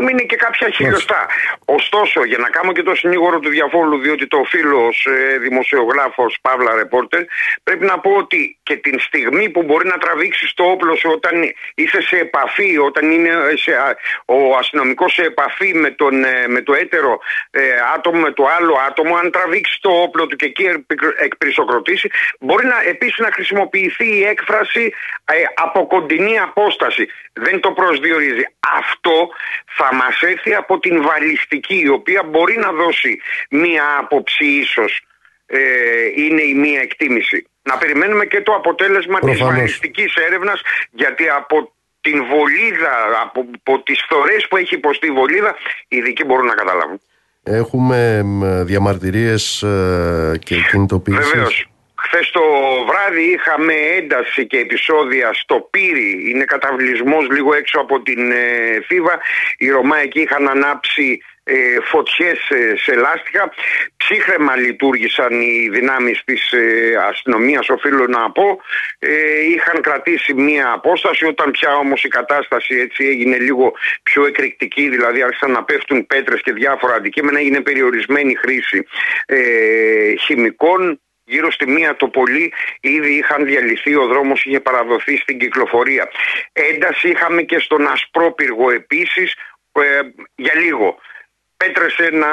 [0.00, 1.26] είναι και κάποια χιλιοστά.
[1.64, 6.74] Ωστόσο, για να κάνω και το συνήγορο του διαφόλου, διότι το φίλο ε, δημοσιογράφος Παύλα
[6.74, 7.22] Ρεπόρτερ,
[7.62, 11.54] πρέπει να πω ότι και την στιγμή που μπορεί να τραβήξεις το όπλο σου όταν
[11.74, 13.72] είσαι σε επαφή, όταν είναι σε,
[14.24, 17.18] ο αστυνομικός σε επαφή με, τον, ε, με το έτερο
[17.50, 17.60] ε,
[17.94, 20.84] άτομο, με το άλλο άτομο, αν τραβήξεις το όπλο του και εκεί
[21.18, 24.92] εκπρισοκροτήσει, μπορεί να, επίσης να χρησιμοποιηθεί η έκφραση
[25.24, 27.08] ε, από κοντινή απόσταση.
[27.32, 28.44] Δεν το προσδιορίζει.
[28.78, 29.28] Αυτό
[29.66, 33.20] θα μας έρθει από την βαλιστική η οποία μπορεί να δώσει
[33.50, 35.06] μία άποψη ίσως
[35.46, 35.58] ε,
[36.16, 37.46] είναι η μία εκτίμηση.
[37.62, 39.36] Να περιμένουμε και το αποτέλεσμα Προφανώς.
[39.36, 40.60] της βαλιστικής έρευνας
[40.90, 45.56] γιατί από την βολίδα, από, από τις φορές που έχει υποστεί η βολίδα
[45.88, 47.00] οι ειδικοί μπορούν να καταλάβουν.
[47.42, 48.22] Έχουμε
[48.64, 51.30] διαμαρτυρίες ε, και κινητοποιήσεις.
[51.30, 51.68] Βεβαίως.
[52.06, 52.42] Χθες το
[52.86, 56.30] βράδυ είχαμε ένταση και επεισόδια στο Πύρι.
[56.30, 59.20] Είναι καταβλισμός λίγο έξω από την ε, Θήβα.
[59.58, 63.52] Οι Ρωμά εκεί είχαν ανάψει ε, φωτιές ε, σε λάστιχα.
[63.96, 68.60] Ψύχρεμα λειτουργήσαν οι δυνάμεις της ε, αστυνομίας, οφείλω να πω.
[68.98, 69.10] Ε,
[69.54, 75.22] είχαν κρατήσει μία απόσταση, όταν πια όμως η κατάσταση έτσι έγινε λίγο πιο εκρηκτική, δηλαδή
[75.22, 78.86] άρχισαν να πέφτουν πέτρες και διάφορα αντικείμενα, έγινε περιορισμένη χρήση
[79.26, 85.38] ε, χημικών, Γύρω στη μία το πολύ ήδη είχαν διαλυθεί, ο δρόμος είχε παραδοθεί στην
[85.38, 86.08] κυκλοφορία.
[86.52, 89.34] Ένταση είχαμε και στον Ασπρόπυργο επίσης
[89.72, 90.00] ε,
[90.34, 90.98] για λίγο
[91.56, 92.32] πέτρεσε ένα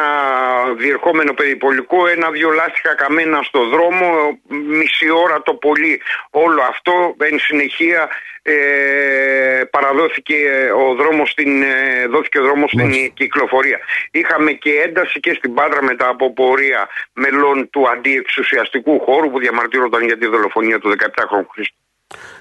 [0.78, 7.16] διερχόμενο περιπολικό, ένα-δυο λάστιχα καμένα στο δρόμο, μισή ώρα το πολύ όλο αυτό.
[7.18, 8.10] Εν συνεχεία
[8.42, 10.36] ε, παραδόθηκε
[10.78, 13.80] ο δρόμος στην, ε, δόθηκε ο δρόμος στην κυκλοφορία.
[14.12, 20.04] Είχαμε και ένταση και στην Πάτρα μετά από πορεία μελών του αντιεξουσιαστικού χώρου που διαμαρτύρονταν
[20.06, 21.83] για τη δολοφονία του 17χρονου Χριστού.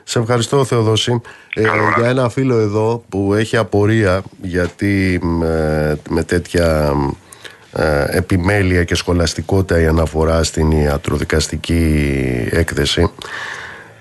[0.04, 1.20] Σε ευχαριστώ Θεοδόση.
[1.54, 1.62] Ε,
[1.96, 6.94] για ένα φίλο εδώ που έχει απορία γιατί με, με τέτοια
[7.72, 13.10] ε, επιμέλεια και σχολαστικότητα η αναφορά στην ιατροδικαστική έκθεση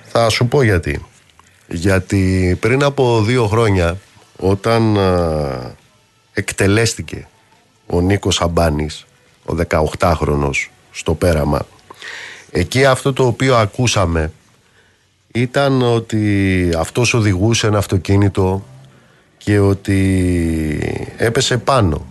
[0.07, 1.05] θα σου πω γιατί.
[1.68, 3.97] Γιατί πριν από δύο χρόνια
[4.38, 5.76] όταν ε,
[6.34, 7.28] εκτελέστηκε
[7.86, 9.05] ο Νίκος Αμπάνης
[9.45, 11.66] ο 18χρονος στο πέραμα
[12.51, 14.32] εκεί αυτό το οποίο ακούσαμε
[15.34, 18.65] ήταν ότι αυτός οδηγούσε ένα αυτοκίνητο
[19.38, 22.05] και ότι έπεσε πάνω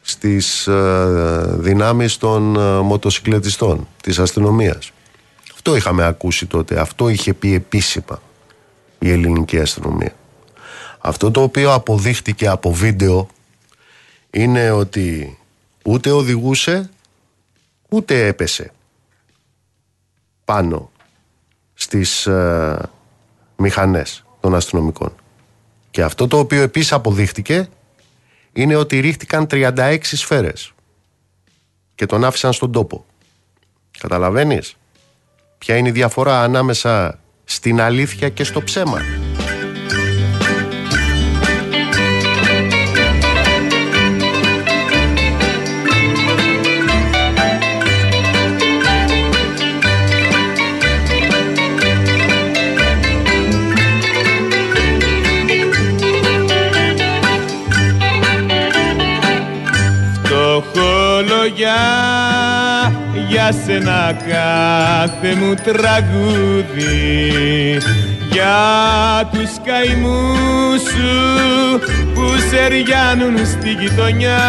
[0.00, 4.92] στις ε, δυνάμεις των ε, μοτοσυκλετιστών της αστυνομίας.
[5.52, 8.22] Αυτό είχαμε ακούσει τότε, αυτό είχε πει επίσημα
[8.98, 10.14] η ελληνική αστυνομία.
[10.98, 13.28] Αυτό το οποίο αποδείχτηκε από βίντεο
[14.30, 15.38] είναι ότι
[15.84, 16.90] ούτε οδηγούσε
[17.88, 18.72] ούτε έπεσε
[20.44, 20.90] πάνω
[21.80, 22.88] στις ε,
[23.56, 25.14] μηχανές των αστυνομικών.
[25.90, 27.68] Και αυτό το οποίο επίσης αποδείχτηκε
[28.52, 30.72] είναι ότι ρίχτηκαν 36 σφαίρες
[31.94, 33.04] και τον άφησαν στον τόπο.
[33.98, 34.76] Καταλαβαίνεις;
[35.58, 39.00] Ποια είναι η διαφορά ανάμεσα στην αλήθεια και στο ψέμα;
[64.12, 67.00] Κάθε μου τραγούδι
[68.32, 71.78] για τους καημούς σου
[72.14, 72.68] που σε
[73.44, 74.40] στη γειτονιά.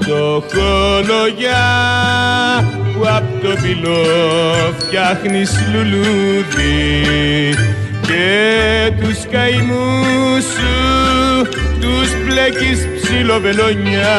[0.00, 1.64] Φτωχόλογια
[2.94, 4.04] που απ' το πυλό
[4.78, 7.54] φτιάχνεις λουλούδι.
[8.06, 11.46] Και τους καημούς σου
[11.80, 14.18] τους πλέκεις ψιλοβελονιά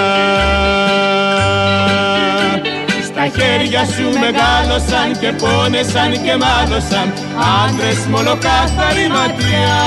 [3.22, 7.14] Στα χέρια σου μεγάλωσαν και πόνεσαν και μάλωσαν.
[7.64, 9.80] Άντρες μολοκάθαρη ματιά.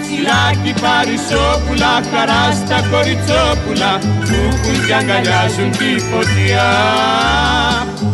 [0.00, 3.92] Ψηλάκι παρισόπουλα, χαρά στα κοριτσόπουλα.
[4.26, 6.68] Που έχουν κι αγκαλιάζουν τη φωτιά.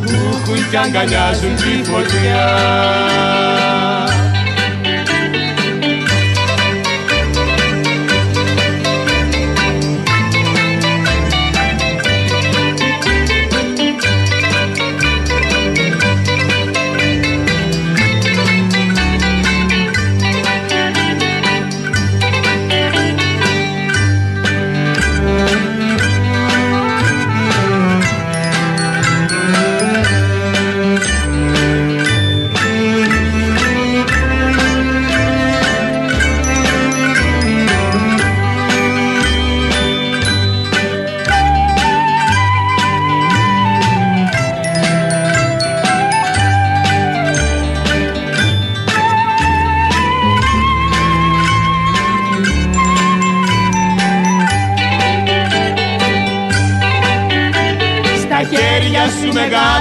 [0.04, 2.46] Που έχουν κι αγκαλιάζουν τη φωτιά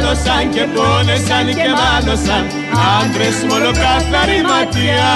[0.08, 2.46] μεγάλωσαν και πόνεσαν και μάλωσαν
[3.00, 5.16] άντρες μολοκάθαρη ματιά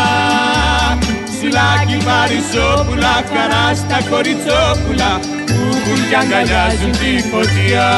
[1.32, 5.12] Ψηλάκι παρισόπουλα, χαρά στα κοριτσόπουλα
[5.46, 7.90] που έχουν κι αγκαλιάζουν τη φωτιά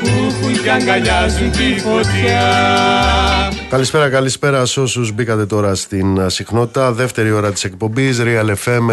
[0.00, 2.42] που έχουν κι αγκαλιάζουν τη φωτιά
[3.68, 6.92] Καλησπέρα, καλησπέρα σε όσους μπήκατε τώρα στην συχνότητα.
[6.92, 8.90] Δεύτερη ώρα της εκπομπής Real FM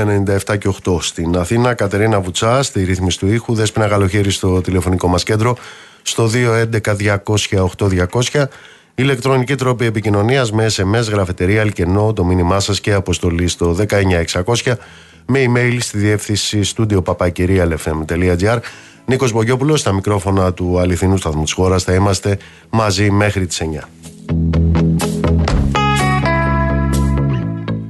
[0.47, 1.73] 97 και 8 στην Αθήνα.
[1.73, 3.53] Κατερίνα Βουτσά στη ρύθμιση του ήχου.
[3.53, 5.57] Δέσπινα καλοχέρι στο τηλεφωνικό μας κέντρο
[6.01, 6.29] στο
[8.33, 8.43] 211-200-8200.
[8.95, 14.77] Ηλεκτρονική τρόπη επικοινωνίας με SMS, γραφετερία, αλκενό, το μήνυμά σας και αποστολή στο 19600.
[15.25, 18.57] με email στη διεύθυνση studio papakirialfm.gr.
[19.05, 21.83] Νίκος Μπογιόπουλος, στα μικρόφωνα του αληθινού σταθμού της χώρας.
[21.83, 22.37] Θα είμαστε
[22.69, 23.89] μαζί μέχρι τις 9.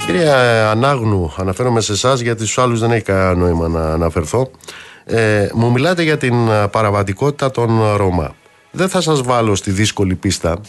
[0.06, 4.52] Κυρία Ανάγνου, αναφέρομαι σε εσάς γιατί στους άλλους δεν έχει κανένα νόημα να αναφερθώ.
[5.04, 6.36] Ε, μου μιλάτε για την
[6.72, 8.36] παραβατικότητα των Ρώμα.
[8.72, 10.62] Δεν θα σας βάλω στη δύσκολη πίστα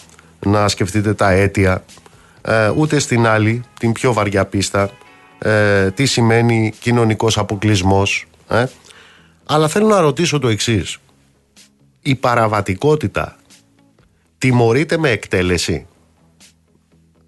[0.46, 1.84] να σκεφτείτε τα αίτια,
[2.42, 4.90] ε, ούτε στην άλλη, την πιο βαριά πίστα,
[5.38, 8.26] ε, τι σημαίνει κοινωνικός αποκλεισμός.
[8.48, 8.64] Ε.
[9.46, 10.98] Αλλά θέλω να ρωτήσω το εξής.
[12.02, 13.36] Η παραβατικότητα
[14.38, 15.86] τιμωρείται με εκτέλεση;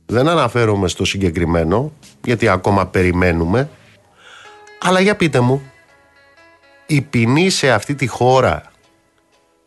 [0.06, 1.92] Δεν αναφέρομαι στο συγκεκριμένο,
[2.24, 3.68] γιατί ακόμα περιμένουμε.
[4.80, 5.62] Αλλά για πείτε μου,
[6.86, 8.62] η ποινή σε αυτή τη χώρα,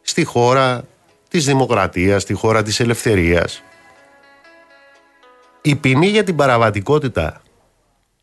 [0.01, 0.84] στη χώρα
[1.30, 3.63] της δημοκρατίας, στη χώρα της ελευθερίας,
[5.61, 7.41] η ποινή για την παραβατικότητα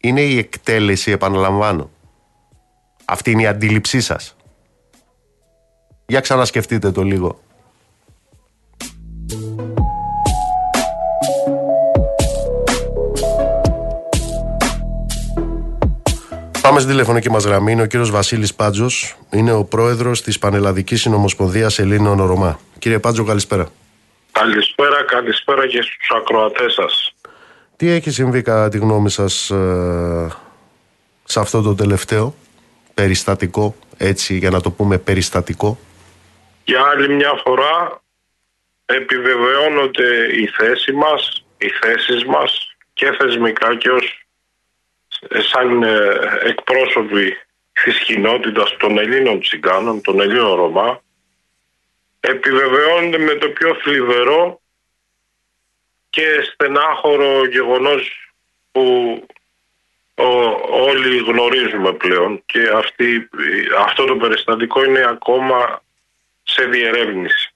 [0.00, 1.90] είναι η εκτέλεση, επαναλαμβάνω.
[3.04, 4.36] Αυτή είναι η αντίληψή σας.
[6.06, 7.43] Για ξανασκεφτείτε το λίγο.
[16.64, 17.72] Πάμε στην τηλεφωνική μας γραμμή.
[17.72, 19.16] Είναι ο κύριος Βασίλης Πάντζος.
[19.32, 22.58] Είναι ο πρόεδρος της Πανελλαδικής Συνομοσπονδίας Ελλήνων Ρωμά.
[22.78, 23.68] Κύριε Πάντζο, καλησπέρα.
[24.32, 27.14] Καλησπέρα, καλησπέρα και στους ακροατές σας.
[27.76, 30.32] Τι έχει συμβεί κατά τη γνώμη σας ε,
[31.24, 32.34] σε αυτό το τελευταίο
[32.94, 35.78] περιστατικό, έτσι για να το πούμε περιστατικό;
[36.64, 38.00] Για άλλη μια φορά
[38.84, 44.23] επιβεβαιώνονται οι θέση μας, οι θέσεις μας και θεσμικά και ως
[45.30, 47.36] σαν ε, εκπρόσωποι
[47.72, 51.02] της κοινότητας των Ελλήνων Τσιγκάνων, των Ελλήνων Ρωμά,
[52.20, 54.60] επιβεβαιώνεται με το πιο θλιβερό
[56.10, 58.32] και στενάχωρο γεγονός
[58.72, 59.26] που
[60.70, 63.28] όλοι γνωρίζουμε πλέον και αυτή,
[63.78, 65.82] αυτό το περιστατικό είναι ακόμα
[66.42, 67.54] σε διερεύνηση.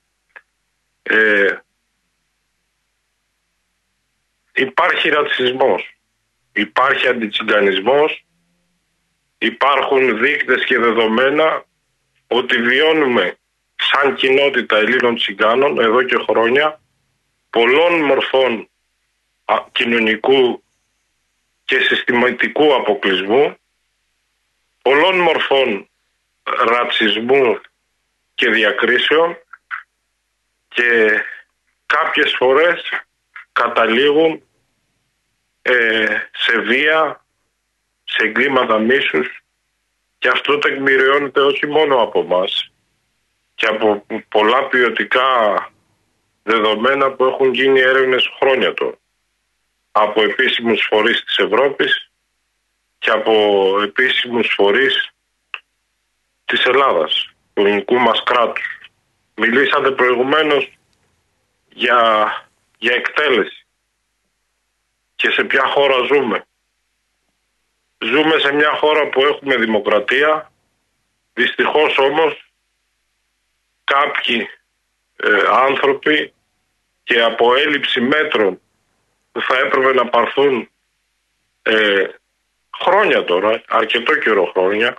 [1.02, 1.56] Ε,
[4.54, 5.97] υπάρχει ρατσισμός
[6.60, 8.24] υπάρχει αντιτσιγκανισμός,
[9.38, 11.64] υπάρχουν δείκτες και δεδομένα
[12.26, 13.36] ότι βιώνουμε
[13.76, 16.80] σαν κοινότητα Ελλήνων Τσιγκάνων εδώ και χρόνια
[17.50, 18.68] πολλών μορφών
[19.72, 20.62] κοινωνικού
[21.64, 23.56] και συστηματικού αποκλεισμού,
[24.82, 25.88] πολλών μορφών
[26.42, 27.60] ρατσισμού
[28.34, 29.36] και διακρίσεων
[30.68, 31.10] και
[31.86, 32.82] κάποιες φορές
[33.52, 34.47] καταλήγουν ε,
[36.32, 37.24] σε βία,
[38.04, 39.42] σε εγκλήματα μίσους.
[40.18, 42.72] Και αυτό τεκμηριώνεται όχι μόνο από μας
[43.54, 45.70] και από πολλά ποιοτικά
[46.42, 48.98] δεδομένα που έχουν γίνει έρευνες χρόνια τώρα.
[49.92, 52.10] Από επίσημους φορείς της Ευρώπης
[52.98, 53.32] και από
[53.82, 55.10] επίσημους φορείς
[56.44, 58.80] της Ελλάδας, του ελληνικού μας κράτους.
[59.34, 60.78] Μιλήσατε προηγουμένως
[61.68, 62.32] για,
[62.78, 63.57] για εκτέλεση
[65.18, 66.46] και σε ποια χώρα ζούμε.
[67.98, 70.52] Ζούμε σε μια χώρα που έχουμε δημοκρατία,
[71.32, 72.52] δυστυχώς όμως
[73.84, 74.48] κάποιοι
[75.16, 76.32] ε, άνθρωποι
[77.02, 78.60] και από έλλειψη μέτρων
[79.32, 80.70] που θα έπρεπε να πάρθουν
[81.62, 82.06] ε,
[82.80, 84.96] χρόνια τώρα, αρκετό καιρό χρόνια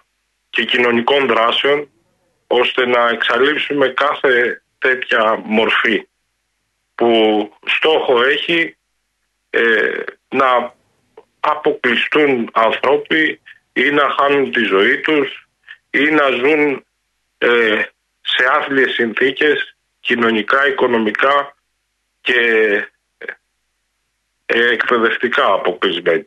[0.50, 1.90] και κοινωνικών δράσεων
[2.48, 6.08] ώστε να εξαλείψουμε κάθε τέτοια μορφή
[6.96, 7.10] που
[7.66, 8.78] στόχο έχει
[9.50, 10.74] ε, να
[11.40, 13.42] αποκλειστούν ανθρώποι
[13.74, 15.48] ή να χάνουν τη ζωή τους
[15.90, 16.86] ή να ζουν
[17.38, 17.82] ε,
[18.22, 21.56] σε άθλιες συνθήκες κοινωνικά, οικονομικά
[22.22, 22.40] και
[24.46, 26.24] ε, εκπαιδευτικά αποκλεισμένοι.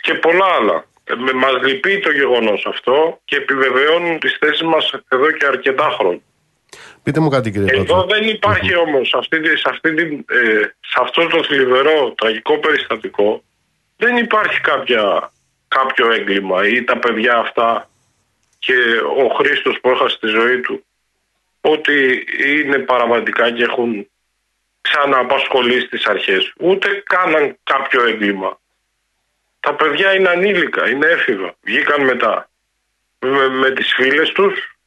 [0.00, 0.84] Και πολλά άλλα.
[1.04, 6.22] Ε, μας λυπεί το γεγονός αυτό και επιβεβαιώνουν τις θέσεις μας εδώ και αρκετά χρόνια.
[7.02, 12.14] Πείτε μου κάτι κύριε Εδώ δεν υπάρχει όμως σε, αυτή, ε, σε αυτό το θλιβερό
[12.16, 13.42] τραγικό περιστατικό
[13.96, 15.32] δεν υπάρχει κάποια,
[15.68, 17.90] κάποιο έγκλημα ή τα παιδιά αυτά
[18.58, 18.74] και
[19.16, 20.84] ο Χρήστος που έχασε τη ζωή του
[21.60, 24.08] ότι είναι παραβατικά και έχουν
[24.80, 26.52] ξανααπασχολήσει τις αρχές.
[26.60, 28.60] Ούτε κάναν κάποιο έγκλημα.
[29.60, 31.54] Τα παιδιά είναι ανήλικα, είναι έφηβα.
[31.60, 32.50] Βγήκαν μετά
[33.18, 34.77] με, με τις φίλες τους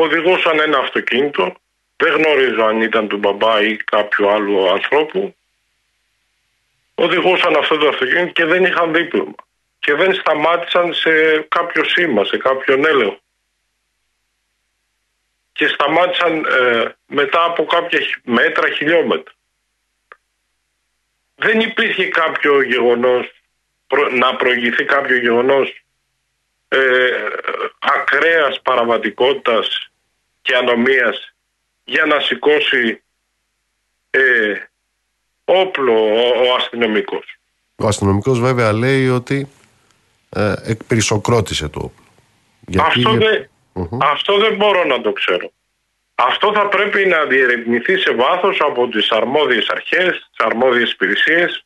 [0.00, 1.54] οδηγούσαν ένα αυτοκίνητο,
[1.96, 5.36] δεν γνωρίζω αν ήταν του μπαμπά ή κάποιου άλλου ανθρώπου,
[6.94, 9.34] οδηγούσαν αυτό το αυτοκίνητο και δεν είχαν δίπλωμα
[9.78, 13.20] και δεν σταμάτησαν σε κάποιο σήμα, σε κάποιον έλεγχο.
[15.52, 19.34] Και σταμάτησαν ε, μετά από κάποια μέτρα, χιλιόμετρα.
[21.34, 23.30] Δεν υπήρχε κάποιο γεγονός
[24.12, 25.85] να προηγηθεί κάποιο γεγονός
[26.68, 26.78] ε,
[27.78, 29.90] ακραίας παραβατικότητας
[30.42, 31.34] και ανομίας
[31.84, 33.02] για να σηκώσει
[34.10, 34.54] ε,
[35.44, 37.38] όπλο ο, ο αστυνομικός.
[37.76, 39.48] Ο αστυνομικός βέβαια λέει ότι
[40.30, 42.04] ε, εκπρισοκρότησε το όπλο.
[42.82, 43.48] Αυτό, δεν,
[44.02, 45.50] αυτό δεν μπορώ να το ξέρω.
[46.14, 51.64] Αυτό θα πρέπει να διερευνηθεί σε βάθος από τις αρμόδιες αρχές, τις αρμόδιες υπηρεσίες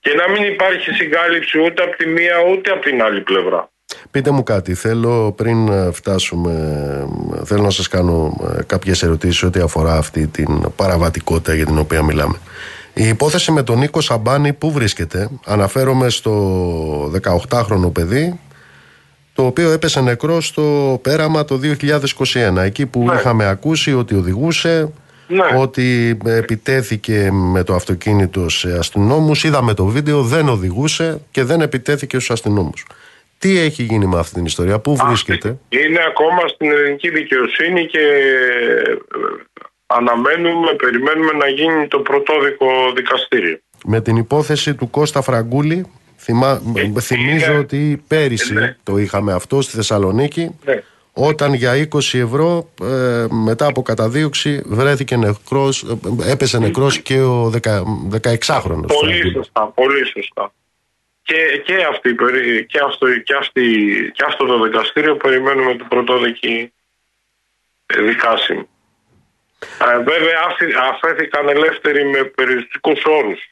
[0.00, 3.70] και να μην υπάρχει συγκάλυψη ούτε από τη μία ούτε από την άλλη πλευρά.
[4.10, 6.52] Πείτε μου κάτι, θέλω πριν ε, φτάσουμε,
[7.40, 11.78] ε, θέλω να σας κάνω ε, κάποιες ερωτήσεις ό,τι αφορά αυτή την παραβατικότητα για την
[11.78, 12.38] οποία μιλάμε.
[12.94, 17.12] Η υπόθεση με τον Νίκο Σαμπάνη πού βρίσκεται, αναφέρομαι στο
[17.48, 18.38] 18χρονο παιδί
[19.34, 21.60] το οποίο έπεσε νεκρό στο πέραμα το
[22.54, 23.14] 2021 εκεί που ναι.
[23.14, 24.92] είχαμε ακούσει ότι οδηγούσε
[25.28, 25.58] ναι.
[25.58, 32.16] ότι επιτέθηκε με το αυτοκίνητο σε αστυνόμους είδαμε το βίντεο, δεν οδηγούσε και δεν επιτέθηκε
[32.16, 32.86] στους αστυνόμους
[33.44, 37.98] τι έχει γίνει με αυτή την ιστορία, πού βρίσκεται; Είναι ακόμα στην ελληνική δικαιοσύνη και
[37.98, 38.96] ε,
[39.86, 43.58] αναμένουμε, περιμένουμε να γίνει το πρωτόδικο δικαστήριο.
[43.84, 45.86] Με την υπόθεση του Κώστα Φραγκούλη,
[46.16, 48.76] θυμά, ε, θυμίζω ότι πέρυσι ναι.
[48.82, 50.82] το είχαμε αυτό στη Θεσσαλονίκη, ναι.
[51.12, 55.86] όταν για 20 ευρώ ε, μετά από καταδίωξη βρέθηκε νεκρός,
[56.30, 57.52] έπεσε νεκρός και ο
[58.22, 58.86] 16χρονος.
[58.86, 60.52] Πολύ σωστά, πολύ σωστά
[61.24, 62.14] και, και, αυτή,
[62.66, 63.62] και, αυτό, και, αυτή,
[64.14, 66.72] και αυτό το δικαστήριο περιμένουμε το πρωτόδικη
[67.86, 68.68] δικάσιμο.
[69.78, 70.40] Ε, βέβαια
[70.80, 73.48] αφέθηκαν ελεύθεροι με περιοριστικούς όρους.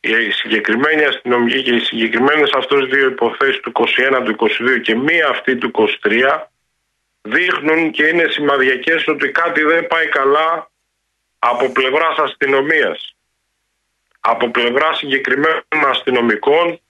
[0.00, 5.28] Οι συγκεκριμένοι αστυνομικοί και οι συγκεκριμένες αυτές δύο υποθέσεις του 21, του 22 και μία
[5.28, 6.50] αυτή του 23
[7.22, 10.70] δείχνουν και είναι σημαδιακές ότι κάτι δεν πάει καλά
[11.38, 13.16] από πλευράς αστυνομίας.
[14.20, 16.80] Από πλευράς συγκεκριμένων αστυνομικών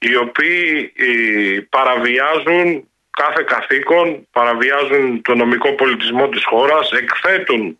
[0.00, 7.78] οι οποίοι ε, παραβιάζουν κάθε καθήκον, παραβιάζουν το νομικό πολιτισμό της χώρας, εκθέτουν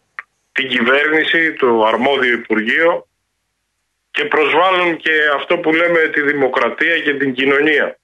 [0.53, 3.07] την κυβέρνηση, το αρμόδιο Υπουργείο
[4.11, 7.99] και προσβάλλουν και αυτό που λέμε τη δημοκρατία και την κοινωνία.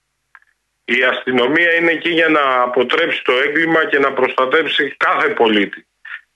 [0.85, 5.87] Η αστυνομία είναι εκεί για να αποτρέψει το έγκλημα και να προστατέψει κάθε πολίτη.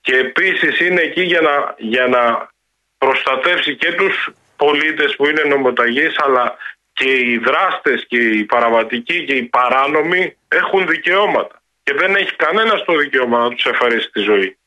[0.01, 2.49] Και επίσης είναι εκεί για να, για να
[2.97, 6.57] προστατεύσει και τους πολίτες που είναι νομοταγείς αλλά
[7.01, 12.83] και οι δράστες και οι παραβατικοί και οι παράνομοι έχουν δικαιώματα και δεν έχει κανένας
[12.85, 14.57] το δικαίωμα να τους εφαρίσει τη ζωή.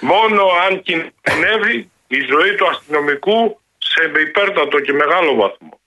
[0.00, 5.80] Μόνο αν κινδυνεύει η ζωή του αστυνομικού σε υπέρτατο και μεγάλο βαθμό.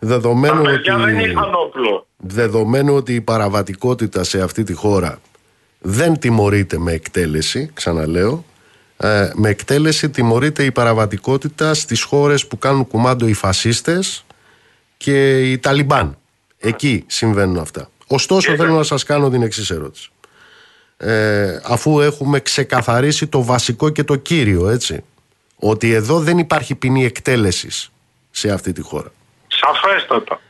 [0.00, 0.90] Δεδομένου ότι...
[0.90, 2.06] δεν είχαν όπλο.
[2.16, 5.20] Δεδομένου ότι η παραβατικότητα σε αυτή τη χώρα
[5.78, 8.44] δεν τιμωρείται με εκτέλεση, ξαναλέω,
[8.96, 14.24] ε, με εκτέλεση τιμωρείται η παραβατικότητα στις χώρες που κάνουν κουμάντο οι φασίστες
[15.02, 16.18] και οι Ταλιμπάν.
[16.58, 17.90] Εκεί συμβαίνουν αυτά.
[18.06, 20.10] Ωστόσο, θέλω να σας κάνω την εξής ερώτηση.
[20.96, 25.04] Ε, αφού έχουμε ξεκαθαρίσει το βασικό και το κύριο, έτσι,
[25.56, 27.92] ότι εδώ δεν υπάρχει ποινή εκτέλεσης
[28.30, 29.12] σε αυτή τη χώρα.
[29.48, 30.40] Σαφέστατα.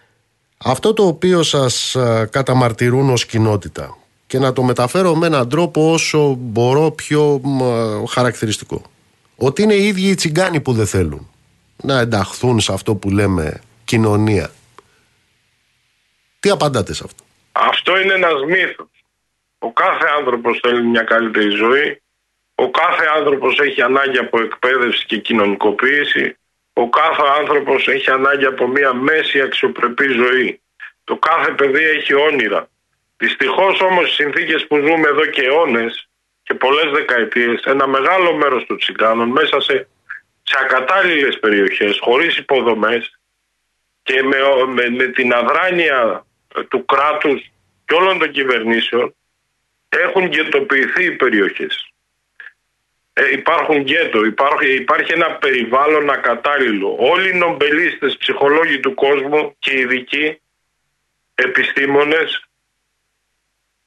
[0.57, 1.97] Αυτό το οποίο σας
[2.31, 3.97] καταμαρτυρούν ως κοινότητα
[4.27, 7.41] και να το μεταφέρω με έναν τρόπο όσο μπορώ πιο
[8.09, 8.83] χαρακτηριστικό.
[9.37, 11.29] Ότι είναι οι ίδιοι οι τσιγκάνοι που δεν θέλουν
[11.83, 14.51] να ενταχθούν σε αυτό που λέμε κοινωνία.
[16.41, 18.95] Τι απαντάτε σε αυτό; Αυτό είναι ένας μύθος.
[19.59, 22.03] Ο κάθε άνθρωπος θέλει μια καλύτερη ζωή.
[22.55, 26.37] Ο κάθε άνθρωπος έχει ανάγκη από εκπαίδευση και κοινωνικοποίηση.
[26.73, 30.61] Ο κάθε άνθρωπος έχει ανάγκη από μια μέση αξιοπρεπή ζωή.
[31.05, 32.69] Το κάθε παιδί έχει όνειρα.
[33.17, 36.09] Δυστυχώς όμως οι συνθήκες που ζούμε εδώ και αιώνες
[36.43, 39.89] και πολλές δεκαετίες, ένα μεγάλο μέρος των τσιγκάνων μέσα σε,
[40.43, 43.20] σε ακατάλληλες περιοχές, χωρίς υποδομές,
[44.11, 44.37] και με,
[44.67, 46.27] με, με την αδράνεια
[46.69, 47.51] του κράτους
[47.85, 49.15] και όλων των κυβερνήσεων
[49.89, 51.93] έχουν γετοποιηθεί οι περιοχές.
[53.13, 56.97] Ε, υπάρχουν γκέτο, υπάρχει, υπάρχει ένα περιβάλλον ακατάλληλο.
[56.99, 60.41] Όλοι οι νομπελίστες, ψυχολόγοι του κόσμου και ειδικοί
[61.35, 62.45] επιστήμονες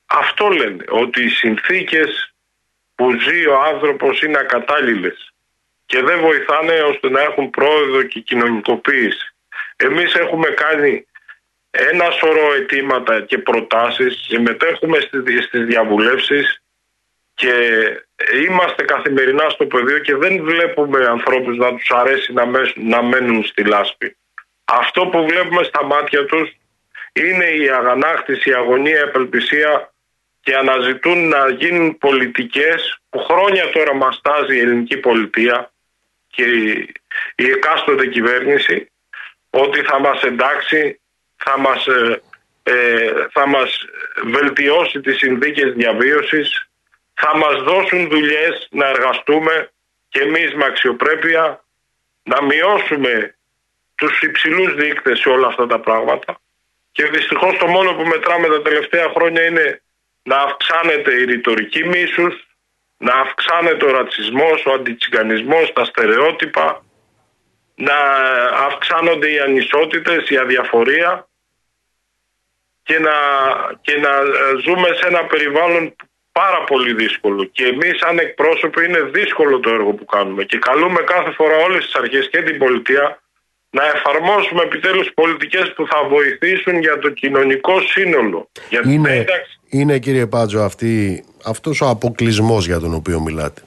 [0.06, 2.34] αυτό λένε, ότι οι συνθήκες
[2.96, 5.34] που ζει ο άνθρωπος είναι ακατάλληλες
[5.86, 9.33] και δεν βοηθάνε ώστε να έχουν πρόοδο και κοινωνικοποίηση.
[9.84, 11.06] Εμείς έχουμε κάνει
[11.72, 15.00] ένα σωρό αιτήματα και προτάσεις, συμμετέχουμε
[15.42, 16.64] στις διαβουλεύσεις
[17.34, 17.54] και
[18.46, 22.34] είμαστε καθημερινά στο πεδίο και δεν βλέπουμε ανθρώπους να τους αρέσει
[22.76, 24.18] να μένουν στη λάσπη.
[24.64, 26.52] Αυτό που βλέπουμε στα μάτια τους
[27.14, 29.94] είναι η αγανάκτηση, η αγωνία, η απελπισία
[30.42, 35.72] και αναζητούν να γίνουν πολιτικές που χρόνια τώρα μας τάζει η ελληνική πολιτεία
[36.28, 36.44] και
[37.36, 38.88] η εκάστοτε κυβέρνηση
[39.56, 41.00] ότι θα μας εντάξει,
[41.36, 42.22] θα μας, ε,
[42.64, 43.86] ε, θα μας
[44.24, 46.68] βελτιώσει τις συνθήκες διαβίωσης,
[47.14, 49.72] θα μας δώσουν δουλειές να εργαστούμε
[50.10, 51.64] και εμείς με αξιοπρέπεια,
[52.24, 53.36] να μειώσουμε
[53.96, 56.40] τους υψηλούς δείκτες σε όλα αυτά τα πράγματα.
[56.92, 59.82] Και δυστυχώς το μόνο που μετράμε τα τελευταία χρόνια είναι
[60.24, 62.48] να αυξάνεται η ρητορική μίσους,
[62.98, 66.84] να αυξάνεται ο ρατσισμός, ο αντιτσιγκανισμός, τα στερεότυπα,
[67.76, 67.98] να
[68.68, 71.28] αυξάνονται οι ανισότητες, η αδιαφορία
[72.84, 73.12] και να,
[73.82, 74.10] και να
[74.66, 75.96] ζούμε σε ένα περιβάλλον
[76.32, 81.02] πάρα πολύ δύσκολο και εμείς σαν εκπρόσωποι είναι δύσκολο το έργο που κάνουμε και καλούμε
[81.02, 83.24] κάθε φορά όλες τις αρχές και την πολιτεία
[83.70, 88.50] να εφαρμόσουμε επιτέλους πολιτικές που θα βοηθήσουν για το κοινωνικό σύνολο.
[88.70, 89.26] Για είναι,
[89.70, 93.62] είναι κύριε Πάτζο αυτή, αυτός ο αποκλεισμός για τον οποίο μιλάτε.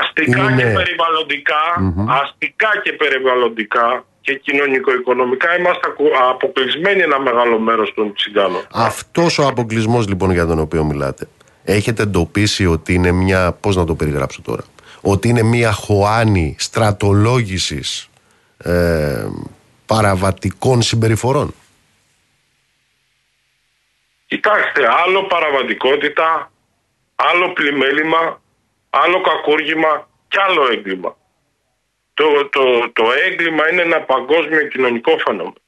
[0.00, 1.60] Αστικά και περιβαλλοντικα
[2.22, 5.88] αστικά και περιβαλλοντικά και κοινωνικο-οικονομικά είμαστε
[6.30, 8.66] αποκλεισμένοι ένα μεγάλο μέρος των τσιγκάνων.
[8.72, 11.28] Αυτός ο αποκλεισμός λοιπόν για τον οποίο μιλάτε
[11.64, 14.62] έχετε εντοπίσει ότι είναι μια, πώς να το περιγράψω τώρα,
[15.00, 18.08] ότι είναι μια χωάνη στρατολόγησης
[18.58, 19.26] ε,
[19.86, 21.54] παραβατικών συμπεριφορών;
[24.26, 26.50] Κοιτάξτε, άλλο παραβατικότητα,
[27.14, 28.40] άλλο πλημέλημα,
[29.02, 31.16] άλλο κακούργημα και άλλο έγκλημα.
[32.14, 35.62] Το, το, το έγκλημα είναι ένα παγκόσμιο κοινωνικό φαινόμενο.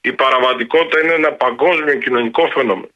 [0.00, 2.88] Η παραβατικότητα είναι ένα παγκόσμιο κοινωνικό φαινόμενο.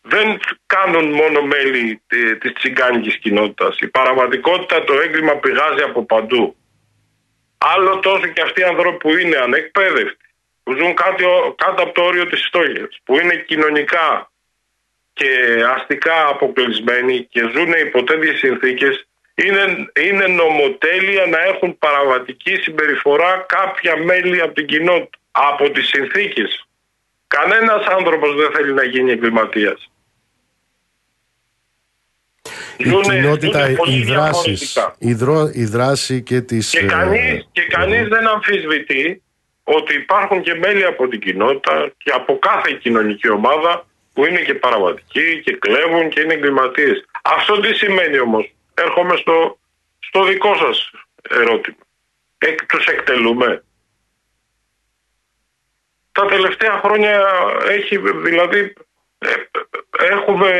[0.00, 2.02] Δεν κάνουν μόνο μέλη
[2.40, 3.78] της τσιγκάνικης κοινότητας.
[3.78, 6.56] Η παραβατικότητα, το έγκλημα πηγάζει από παντού.
[7.58, 10.26] Άλλο τόσο και αυτοί οι άνθρωποι που είναι ανεκπαίδευτοι,
[10.62, 14.30] που ζουν κάτω, κάτω από το όριο της στόχης, που είναι κοινωνικά
[15.16, 15.30] και
[15.76, 23.96] αστικά αποκλεισμένοι και ζουν υπό τέτοιες συνθήκες, είναι, είναι νομοτέλεια να έχουν παραβατική συμπεριφορά κάποια
[23.96, 26.66] μέλη από την κοινότητα, από τις συνθήκες.
[27.26, 29.90] Κανένας άνθρωπος δεν θέλει να γίνει εγκληματίας.
[32.76, 36.70] Η κοινότητα, οι δράσεις, η, δρό, η δράση και τις...
[36.70, 39.22] Και κανείς, και κανείς δεν αμφισβητεί
[39.64, 43.86] ότι υπάρχουν και μέλη από την κοινότητα και από κάθε κοινωνική ομάδα
[44.16, 47.04] που είναι και παραβατικοί και κλέβουν και είναι εγκληματίες.
[47.22, 49.58] Αυτό τι σημαίνει όμως; Έρχομαι στο,
[49.98, 50.90] στο δικό σας
[51.30, 51.76] ερώτημα.
[52.38, 53.64] Ε, τους εκτελούμε;
[56.12, 57.26] Τα τελευταία χρόνια
[57.68, 58.72] έχει δηλαδή
[59.18, 59.28] ε,
[60.12, 60.50] έχουμε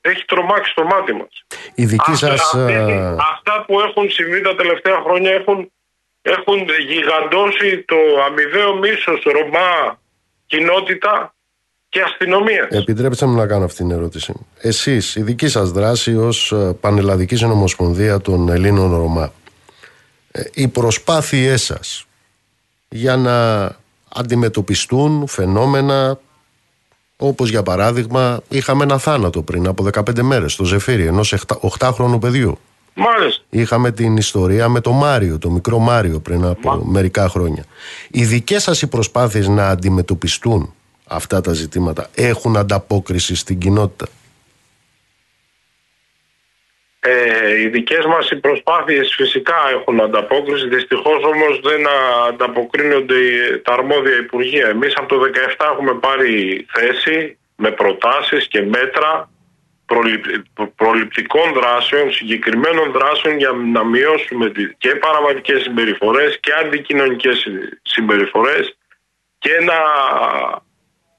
[0.00, 1.44] έχει τρομάξει το μάτι μας.
[1.74, 2.54] Η δική αυτά, σας...
[2.54, 5.72] Ε, αυτά που έχουν συμβεί τα τελευταία χρόνια έχουν,
[6.22, 7.96] έχουν γιγαντώσει το
[8.26, 10.00] αμοιβαίο μίσος Ρωμά
[10.46, 11.34] κοινότητα
[11.90, 12.68] και αστυνομία.
[12.70, 14.32] Επιτρέψτε μου να κάνω αυτή την ερώτηση.
[14.60, 19.32] Εσείς, η δική σας δράση ως ε, Πανελλαδική Συνομοσπονδία των Ελλήνων Ρωμά,
[20.30, 22.04] ε, οι προσπάθειές σας
[22.88, 23.68] για να
[24.08, 26.18] αντιμετωπιστούν φαινόμενα
[27.16, 31.34] όπως για παράδειγμα είχαμε ένα θάνατο πριν από 15 μέρες στο Ζεφύρι ενός
[31.78, 32.58] 8χρονου παιδιού.
[32.94, 33.42] Μάλιστα.
[33.50, 37.64] Είχαμε την ιστορία με το Μάριο, το μικρό Μάριο πριν από μερικά χρόνια.
[38.10, 40.74] Οι δικές σας οι προσπάθειες να αντιμετωπιστούν
[41.10, 44.06] αυτά τα ζητήματα έχουν ανταπόκριση στην κοινότητα.
[47.00, 51.86] Ε, οι δικές μας οι προσπάθειες φυσικά έχουν ανταπόκριση, δυστυχώς όμως δεν
[52.28, 53.16] ανταποκρίνονται
[53.64, 54.68] τα αρμόδια υπουργεία.
[54.68, 55.20] Εμείς από το
[55.58, 59.30] 2017 έχουμε πάρει θέση με προτάσεις και μέτρα
[60.76, 67.46] προληπτικών δράσεων, συγκεκριμένων δράσεων για να μειώσουμε και παραβατικές συμπεριφορές και αντικοινωνικές
[67.82, 68.76] συμπεριφορές
[69.38, 69.78] και να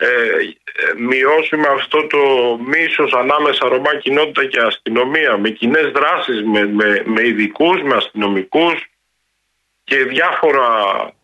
[0.04, 2.18] ε, μειώσουμε αυτό το
[2.66, 8.89] μίσος ανάμεσα Ρωμά κοινότητα και αστυνομία με κοινές δράσεις, με, με, με ειδικούς, με αστυνομικούς
[9.84, 10.68] και διάφορα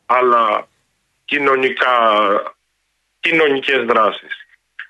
[0.06, 0.68] άλλα
[1.26, 1.94] κοινωνικά,
[3.20, 4.46] κοινωνικές δράσεις.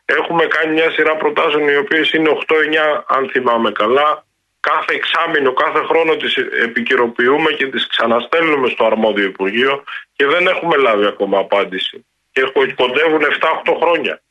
[0.06, 4.26] Έχουμε κάνει μια σειρά προτάσεων οι οποίες είναι 8-9 αν θυμάμαι καλά.
[4.60, 9.84] Κάθε εξάμεινο, κάθε χρόνο τις επικυροποιούμε και τις ξαναστέλνουμε στο αρμόδιο Υπουργείο
[10.16, 12.06] και δεν έχουμε λάβει ακόμα απάντηση
[12.38, 13.22] και κοντεύουν
[13.66, 14.22] 7-8 χρόνια.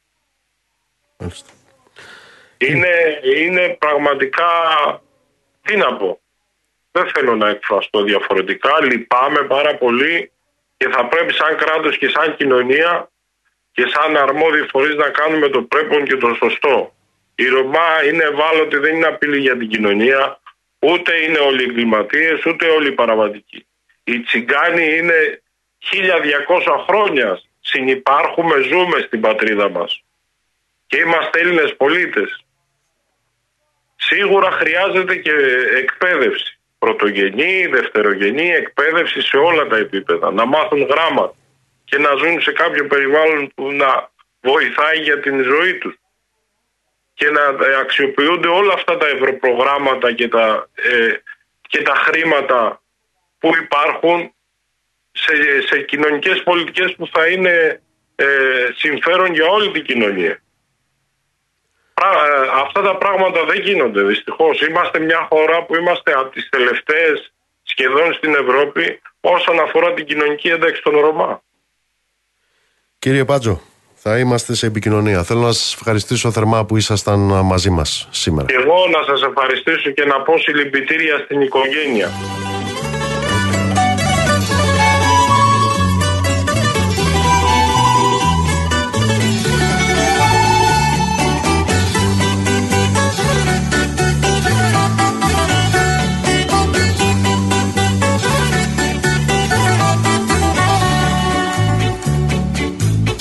[2.58, 4.50] Είναι, είναι πραγματικά,
[5.62, 6.20] τι να πω,
[6.90, 10.32] δεν θέλω να εκφραστώ διαφορετικά, λυπάμαι πάρα πολύ
[10.76, 13.10] και θα πρέπει σαν κράτος και σαν κοινωνία
[13.72, 16.94] και σαν αρμόδιοι φορείς να κάνουμε το πρέπον και το σωστό.
[17.34, 20.40] Η Ρωμά είναι ευάλωτη, δεν είναι απειλή για την κοινωνία,
[20.78, 23.66] ούτε είναι όλοι εγκληματίες, ούτε όλοι παραβατικοί.
[24.04, 25.42] Οι τσιγκάνοι είναι
[25.78, 30.02] 1200 χρόνια συνυπάρχουμε, ζούμε στην πατρίδα μας
[30.86, 32.44] και είμαστε Έλληνες πολίτες.
[33.96, 35.32] Σίγουρα χρειάζεται και
[35.76, 36.58] εκπαίδευση.
[36.78, 40.30] Πρωτογενή, δευτερογενή, εκπαίδευση σε όλα τα επίπεδα.
[40.30, 41.34] Να μάθουν γράμματα.
[41.84, 44.10] και να ζουν σε κάποιο περιβάλλον που να
[44.40, 45.94] βοηθάει για την ζωή τους
[47.14, 47.42] και να
[47.80, 51.14] αξιοποιούνται όλα αυτά τα ευρωπρογράμματα και τα, ε,
[51.68, 52.82] και τα χρήματα
[53.38, 54.34] που υπάρχουν
[55.22, 55.34] σε,
[55.68, 57.80] σε κοινωνικές πολιτικές που θα είναι
[58.16, 58.26] ε,
[58.76, 60.40] συμφέρον για όλη την κοινωνία.
[62.02, 64.60] Ε, αυτά τα πράγματα δεν γίνονται δυστυχώς.
[64.60, 70.48] Είμαστε μια χώρα που είμαστε από τις τελευταίες σχεδόν στην Ευρώπη όσον αφορά την κοινωνική
[70.48, 71.42] ένταξη των Ρωμά.
[72.98, 73.60] Κύριε Πάτζο,
[73.94, 75.22] θα είμαστε σε επικοινωνία.
[75.22, 78.46] Θέλω να σας ευχαριστήσω θερμά που ήσασταν μαζί μας σήμερα.
[78.46, 82.10] Και εγώ να σας ευχαριστήσω και να πω συλληπιτήρια στην οικογένεια.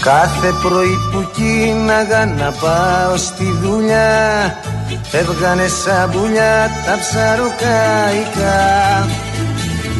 [0.05, 4.57] Κάθε πρωί που κίναγα να πάω στη δουλειά
[5.03, 9.07] Φεύγανε σαν πουλιά τα ψαροκαϊκά.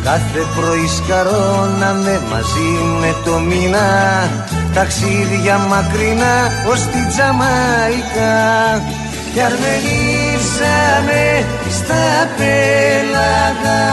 [0.04, 4.30] Κάθε πρωί σκαρώναμε μαζί με το μήνα
[4.74, 8.82] Ταξίδια μακρινά ως τη Τζαμαϊκά.
[9.34, 13.84] Κι αρμενίσαμε στα πέλαγα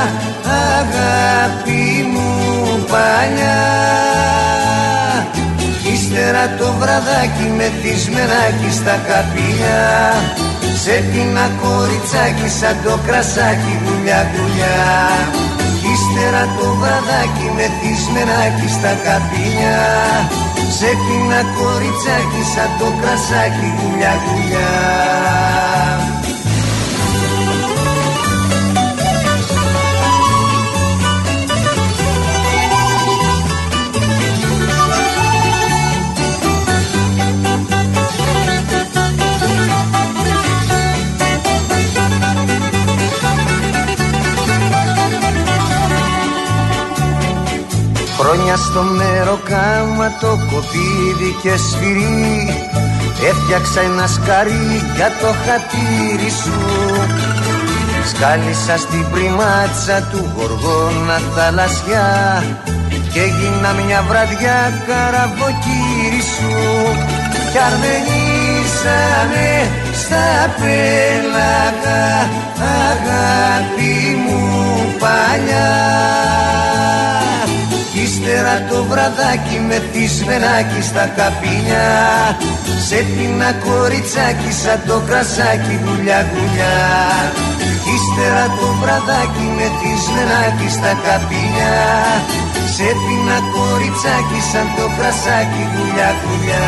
[0.79, 4.12] Αγάπη μου παλιά
[6.33, 7.69] Ύστερα το βραδάκι με
[8.15, 9.85] μενάκι στα καπηλιά
[10.83, 14.81] Σε πίνα κοριτσάκι σαν το κρασάκι δουλειά δουλειά
[15.93, 17.67] Ύστερα το βραδάκι με
[18.13, 19.83] μενάκι στα καπηλιά
[20.79, 24.71] Σε πίνα κοριτσάκι σαν το κρασάκι δουλειά δουλειά
[48.23, 52.67] Χρόνια στο μέρο κάμα το κοπίδι και σφυρί.
[53.29, 56.59] Έφτιαξα ένα σκαρί για το χατήρι σου.
[58.09, 62.45] Σκάλισα στην πριμάτσα του γοργόνα θαλασσιά
[63.13, 66.55] Και έγινα μια βραδιά καραβοκύρι σου.
[67.51, 69.49] Κι αρμενήσαμε
[70.03, 72.05] στα πέλαγα
[72.91, 74.43] Αγάπη μου
[74.99, 76.62] παλιά
[78.33, 81.89] Ύστερα το βραδάκι με θυσμενάκι στα καπίνια.
[82.89, 86.77] Σε πίνα κοριτσάκι σαν το κρασάκι δουλειά δουλειά
[87.95, 91.77] Ύστερα το βραδάκι με θυσμενάκι στα καπίνια.
[92.75, 96.67] Σε πίνα κοριτσάκι σαν το κρασάκι δουλειά δουλειά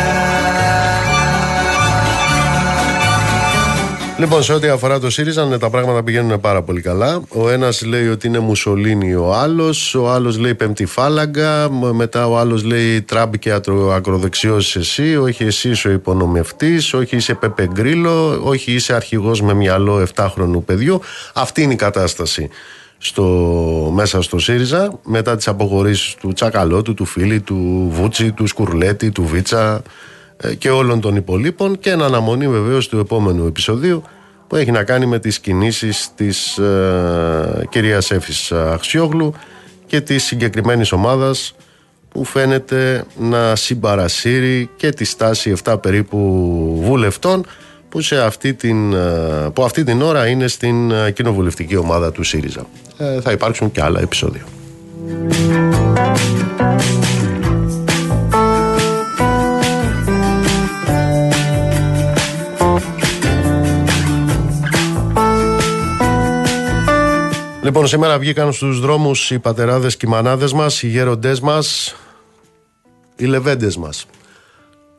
[4.17, 7.21] Λοιπόν, σε ό,τι αφορά το ΣΥΡΙΖΑ, ναι, τα πράγματα πηγαίνουν πάρα πολύ καλά.
[7.29, 12.37] Ο ένας λέει ότι είναι Μουσολίνη ο άλλος, ο άλλος λέει Πέμπτη φάλαγγα, μετά ο
[12.37, 13.59] άλλος λέει Τραμπ και
[13.93, 19.53] ακροδεξιός εσύ, όχι εσύ είσαι ο υπονομευτής, όχι είσαι Πεπε Γκρίλο, όχι είσαι αρχηγός με
[19.53, 21.01] μυαλό 7χρονου παιδιού.
[21.33, 22.49] Αυτή είναι η κατάσταση
[22.97, 23.23] στο,
[23.93, 29.25] μέσα στο ΣΥΡΙΖΑ μετά τις αποχωρήσεις του Τσακαλώτου, του Φίλη, του Βούτσι, του Σκουρλέτη, του
[29.25, 29.75] Βίτσα.
[29.75, 29.81] ε,
[30.57, 34.03] και όλων των υπολείπων και εν αναμονή βεβαίως του επόμενου επεισοδίου
[34.47, 39.33] που έχει να κάνει με τις κινήσεις της ε, κυρίας Έφης Αξιόγλου
[39.85, 41.55] και της συγκεκριμένης ομάδας
[42.09, 46.17] που φαίνεται να συμπαρασύρει και τη στάση 7 περίπου
[46.83, 47.45] βουλευτών
[47.89, 52.23] που, σε αυτή την, ε, που αυτή την ώρα είναι στην ε, κοινοβουλευτική ομάδα του
[52.23, 52.65] ΣΥΡΙΖΑ.
[53.21, 54.43] θα υπάρξουν και άλλα επεισόδια.
[67.65, 71.95] Λοιπόν, σήμερα βγήκαν στους δρόμους οι πατεράδες και οι μανάδες μας, οι γέροντές μας,
[73.15, 74.07] οι λεβέντες μας.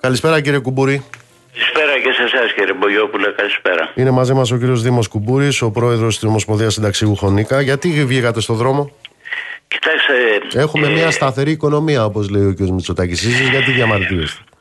[0.01, 1.03] Καλησπέρα κύριε Κουμπούρη.
[1.53, 3.93] Καλησπέρα και σε εσάς κύριε Μπογιόπουλε, καλησπέρα.
[3.95, 7.61] Είναι μαζί μας ο κύριος Δήμος Κουμπούρης, ο πρόεδρος της Ομοσπονδίας Συνταξιού Χωνίκα.
[7.61, 8.93] Γιατί βγήκατε στο δρόμο;
[9.69, 10.14] Κοιτάξτε...
[10.61, 12.59] Έχουμε ε, μια σταθερή οικονομία όπως λέει ο κ.
[12.59, 13.25] Μητσοτάκης.
[13.25, 14.56] Εσείς γιατί διαμαρτύρεστε; και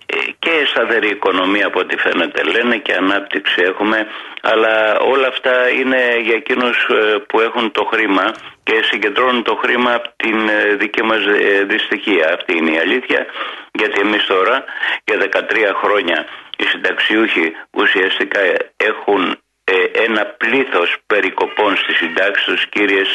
[0.76, 4.08] σταθερή οικονομία από ό,τι φαίνεται λένε και ανάπτυξη έχουμε
[4.42, 8.26] αλλά όλα αυτά είναι για εκείνους ε, που έχουν το χρήμα
[8.64, 12.34] και συγκεντρώνουν το χρήμα από την ε, δική μας ε, δυστυχία.
[12.34, 13.26] Αυτή είναι η αλήθεια
[13.72, 14.64] γιατί εμείς τώρα
[15.04, 16.26] για 13 χρόνια
[16.58, 18.40] οι συνταξιούχοι ουσιαστικά
[18.78, 23.10] έχουν ε, ένα πλήθος περικοπών στις συντάξεις, κύριες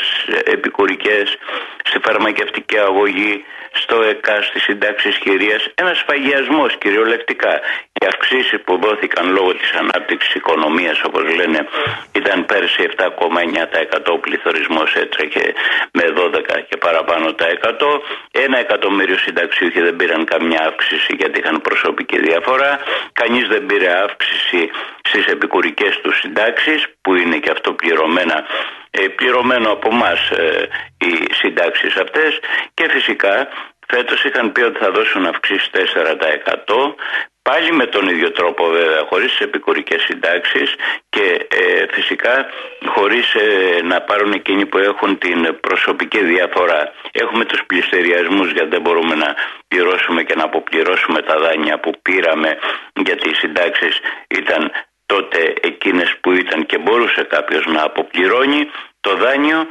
[0.44, 1.36] επικουρικές,
[1.84, 7.60] στη φαρμακευτική αγωγή, στο ΕΚΑ, στις συντάξεις χειρίας, ένας σφαγιασμός κυριολεκτικά.
[7.92, 11.66] Οι αυξήσεις που δόθηκαν λόγω της ανάπτυξης οικονομίας, όπως λένε,
[12.12, 15.54] ήταν πέρσι 7,9% ο πληθωρισμός έτρεχε
[15.92, 18.02] με 12 και παραπάνω τα 100.
[18.30, 22.78] Ένα εκατομμύριο συνταξιούχοι δεν πήραν καμιά αύξηση γιατί είχαν προσωπική διαφορά.
[23.12, 24.70] Κανείς δεν πήρε αύξηση
[25.02, 28.79] στις επικουρικές τους συντάξεις που είναι και αυτό πληρωμένα ε,
[29.16, 30.68] πληρωμένο από εμάς ε,
[30.98, 32.40] οι συντάξεις αυτές.
[32.74, 33.48] Και φυσικά
[33.86, 36.94] φέτος είχαν πει ότι θα δώσουν αυξήσεις 4%
[37.42, 40.74] πάλι με τον ίδιο τρόπο βέβαια χωρίς τις επικουρικές συντάξεις.
[41.08, 42.46] Και ε, φυσικά
[42.86, 46.92] χωρίς ε, να πάρουν εκείνοι που έχουν την προσωπική διαφορά.
[47.12, 49.34] Έχουμε τους πληστηριασμούς γιατί δεν μπορούμε να
[49.68, 52.58] πληρώσουμε και να αποπληρώσουμε τα δάνεια που πήραμε
[53.04, 54.72] γιατί οι συντάξεις ήταν
[55.12, 58.60] τότε εκείνες που ήταν και μπορούσε κάποιος να αποπληρώνει
[59.00, 59.66] το δάνειο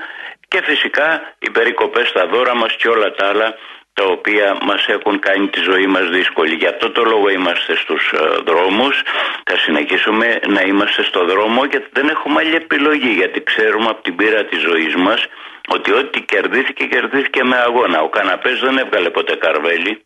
[0.47, 1.07] και φυσικά
[1.39, 3.49] οι περικοπές στα δώρα μας και όλα τα άλλα
[3.93, 6.55] τα οποία μας έχουν κάνει τη ζωή μας δύσκολη.
[6.55, 8.95] Γι' αυτό το λόγο είμαστε στους ε, δρόμους,
[9.43, 14.15] θα συνεχίσουμε να είμαστε στο δρόμο γιατί δεν έχουμε άλλη επιλογή γιατί ξέρουμε από την
[14.15, 15.27] πείρα της ζωής μας
[15.67, 18.01] ότι ό,τι κερδίθηκε κερδίθηκε με αγώνα.
[18.01, 20.03] Ο καναπές δεν έβγαλε ποτέ καρβέλι.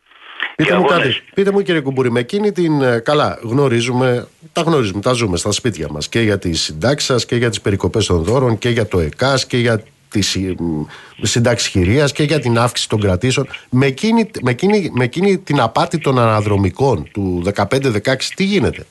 [0.55, 2.81] Πείτε μου, κάτι, πείτε μου κύριε Κουμπούρη, με εκείνη την.
[2.81, 7.25] Ε, καλά, γνωρίζουμε, τα γνωρίζουμε, τα ζούμε στα σπίτια μας και για τις συντάξεις σας
[7.25, 10.21] και για τις περικοπές των δώρων και για το ΕΚΑΣ και για τη
[11.21, 13.47] συντάξη χειρίας και για την αύξηση των κρατήσεων.
[13.69, 18.85] Με εκείνη, με εκείνη, με εκείνη την απάτη των αναδρομικών του 15-16, τι γίνεται;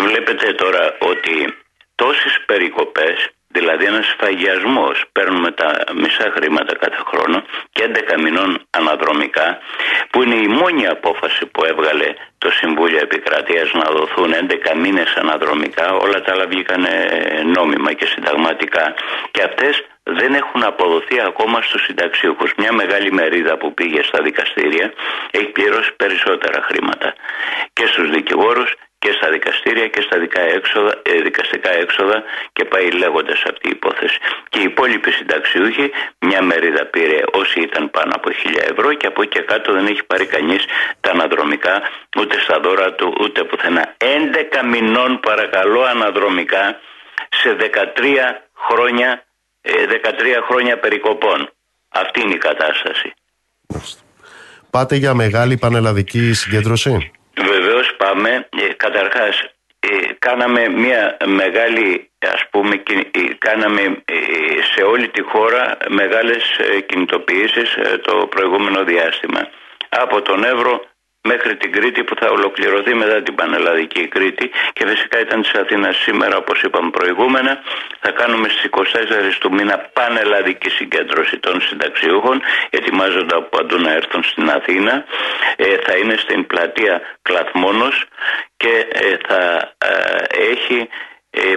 [0.00, 1.54] Βλέπετε τώρα ότι
[1.94, 4.90] τόσες περικοπές Δηλαδή ένας σφαγιασμό.
[5.12, 7.42] Παίρνουμε τα μισά χρήματα κάθε χρόνο
[7.72, 9.58] και 11 μηνών αναδρομικά,
[10.10, 15.92] που είναι η μόνη απόφαση που έβγαλε το Συμβούλιο Επικρατείας να δοθούν 11 μήνες αναδρομικά.
[15.92, 16.86] Όλα τα άλλα βγήκαν
[17.56, 18.94] νόμιμα και συνταγματικά.
[19.30, 22.52] Και αυτές δεν έχουν αποδοθεί ακόμα στους συνταξιούχους.
[22.56, 24.92] Μια μεγάλη μερίδα που πήγε στα δικαστήρια
[25.30, 27.14] έχει πληρώσει περισσότερα χρήματα
[27.72, 32.22] και στους δικηγόρους και στα δικαστήρια και στα έξοδα, ε, δικαστικά έξοδα
[32.52, 34.18] και πάει λέγοντας αυτή η υπόθεση.
[34.48, 39.22] Και οι υπόλοιποι συνταξιούχοι, μια μερίδα πήρε όσοι ήταν πάνω από 1000 ευρώ και από
[39.22, 40.64] εκεί και κάτω δεν έχει πάρει κανείς
[41.00, 41.82] τα αναδρομικά
[42.18, 43.94] ούτε στα δώρα του ούτε πουθενά.
[43.98, 46.80] 11 μηνών παρακαλώ αναδρομικά
[47.28, 49.24] σε 13 χρόνια,
[49.62, 51.50] 13 ε, χρόνια περικοπών.
[51.88, 53.12] Αυτή είναι η κατάσταση.
[54.70, 57.12] Πάτε για μεγάλη πανελλαδική συγκέντρωση.
[57.78, 58.48] Βεβαίως πάμε.
[58.60, 59.44] Ε, καταρχάς
[59.80, 64.02] ε, κάναμε μια μεγάλη ας πούμε ε, κάναμε
[64.74, 66.42] σε όλη τη χώρα μεγάλες
[66.86, 69.48] κινητοποιήσεις το προηγούμενο διάστημα.
[69.88, 70.84] Από τον Εύρο
[71.22, 74.50] μέχρι την Κρήτη που θα ολοκληρωθεί μετά την Πανελλαδική Κρήτη.
[74.72, 77.62] Και φυσικά ήταν της Αθήνας σήμερα όπως είπαμε προηγούμενα.
[78.00, 84.22] Θα κάνουμε στις 24 του μήνα πανελλαδική συγκέντρωση των συνταξιούχων ετοιμάζονται από παντού να έρθουν
[84.22, 85.04] στην Αθήνα.
[85.56, 88.04] Ε, θα είναι στην πλατεία Κλαθμόνος
[88.56, 90.88] και ε, θα ε, έχει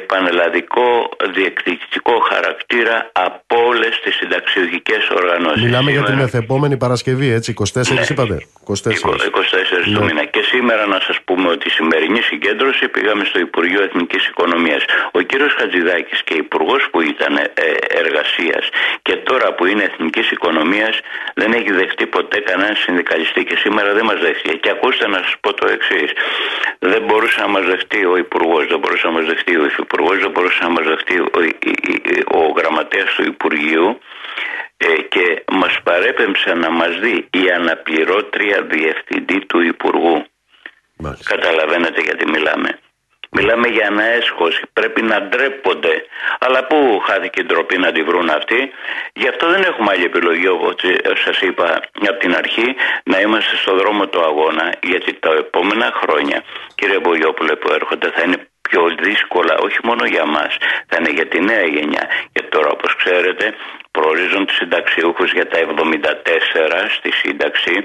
[0.08, 5.64] πανελλαδικό διεκδικητικό χαρακτήρα από όλες τις συνταξιουργικέ οργανώσεις.
[5.64, 8.06] Μιλάμε για την εθεπόμενη Παρασκευή, έτσι, 24 ναι.
[8.10, 8.38] είπατε.
[8.68, 8.74] 24, 24
[9.86, 9.94] ναι.
[9.94, 10.26] του μήνα.
[10.26, 14.84] Και σήμερα να σας πούμε ότι η σημερινή συγκέντρωση πήγαμε στο Υπουργείο Εθνικής Οικονομίας.
[15.12, 17.50] Ο κύριος Χατζηδάκης και υπουργός που ήταν ε,
[18.04, 18.70] εργασίας
[19.02, 21.00] και τώρα που είναι Εθνικής Οικονομίας
[21.34, 24.56] δεν έχει δεχτεί ποτέ κανένα συνδικαλιστή και σήμερα δεν μας δέχτηκε.
[24.58, 26.12] Και ακούστε να σας πω το εξής.
[26.80, 30.32] Δεν μπορούσε να μας δεχτεί ο υπουργός, δεν μπορούσε να μας δεχτεί ο υφυπουργό, δεν
[30.32, 31.30] μπορούσε να μας δεχτεί ο,
[32.40, 34.00] ο γραμματέας του Υπουργείου
[34.78, 40.26] ε, και μας παρέπεμψε να μας δει η αναπληρώτρια διευθυντή του Υπουργού.
[40.98, 41.36] Μάλιστα.
[41.36, 42.80] Καταλαβαίνετε γιατί μιλάμε.
[43.34, 46.06] Μιλάμε για ένα έσχος, πρέπει να ντρέπονται.
[46.40, 48.72] Αλλά πού χάθηκε η ντροπή να τη βρουν αυτοί;
[49.14, 50.76] Γι' αυτό δεν έχουμε άλλη επιλογή, όπως
[51.26, 56.44] σας είπα από την αρχή, να είμαστε στο δρόμο του αγώνα, γιατί τα επόμενα χρόνια,
[56.76, 60.52] κύριε Μπογιόπουλε που έρχονται, θα είναι πιο δύσκολα όχι μόνο για μας,
[60.90, 62.06] θα είναι για τη νέα γενιά.
[62.34, 63.46] Και τώρα όπως ξέρετε
[63.92, 67.84] προορίζουν τους συνταξιούχους για τα 74 στη σύνταξη.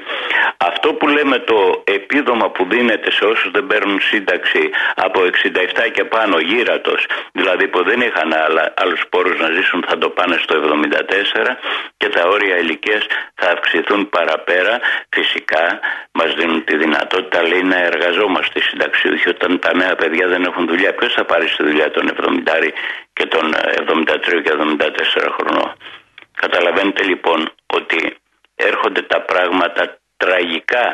[0.57, 6.05] Αυτό που λέμε το επίδομα που δίνεται σε όσους δεν παίρνουν σύνταξη από 67 και
[6.05, 10.55] πάνω γύρατος, δηλαδή που δεν είχαν άλλα, άλλους πόρους να ζήσουν θα το πάνε στο
[10.57, 11.57] 74
[11.97, 14.81] και τα όρια ηλικίας θα αυξηθούν παραπέρα.
[15.09, 15.81] Φυσικά
[16.13, 20.95] μας δίνουν τη δυνατότητα λέει να εργαζόμαστε συνταξιούχοι όταν τα νέα παιδιά δεν έχουν δουλειά.
[20.95, 22.73] Ποιος θα πάρει στη δουλειά των 70
[23.17, 24.53] και των 73 και
[25.19, 25.73] 74 χρονών.
[26.43, 28.17] Καταλαβαίνετε λοιπόν ότι
[28.55, 30.85] έρχονται τα πράγματα τραγικά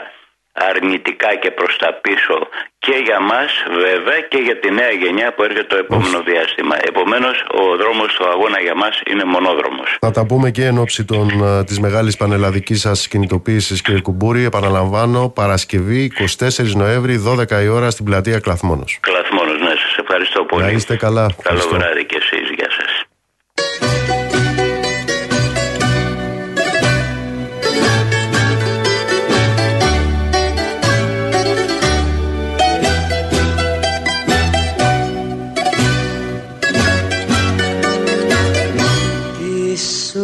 [0.53, 2.37] αρνητικά και προς τα πίσω
[2.79, 3.51] και για μας
[3.85, 6.77] βέβαια και για τη νέα γενιά που έρχεται το επόμενο διάστημα.
[6.91, 9.97] Επομένως ο δρόμος του αγώνα για μας είναι μονόδρομος.
[10.01, 11.29] Θα τα πούμε και εν ώψη των,
[11.67, 14.45] της μεγάλης πανελλαδικής σας κινητοποίησης κύριε Κουμπούρη.
[14.45, 18.99] Επαναλαμβάνω Παρασκευή 24 Νοέμβρη 12 η ώρα στην πλατεία Κλαθμόνος.
[19.01, 19.62] Κλαθμόνος, ναι σας
[20.13, 20.63] ευχαριστώ πολύ.
[20.63, 21.27] Να είστε καλά.
[21.43, 22.51] Καλό βράδυ και εσείς.
[22.57, 23.07] Γεια σας.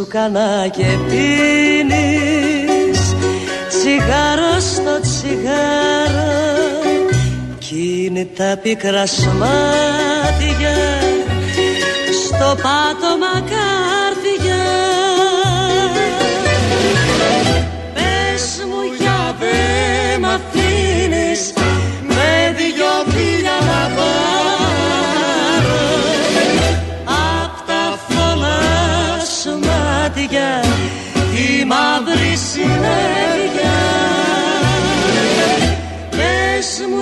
[0.09, 3.01] κανά και πίνεις
[3.69, 4.48] τσιγάρο
[7.69, 10.77] κι είναι τα πικρά σμάτια
[12.25, 14.65] στο πάτωμα κάρδια
[17.95, 21.53] Πες μου για δε μ' αφήνεις
[22.03, 24.03] με δυο φίλια να
[29.67, 30.61] μάτια
[31.31, 33.38] τη μαύρη συνέχεια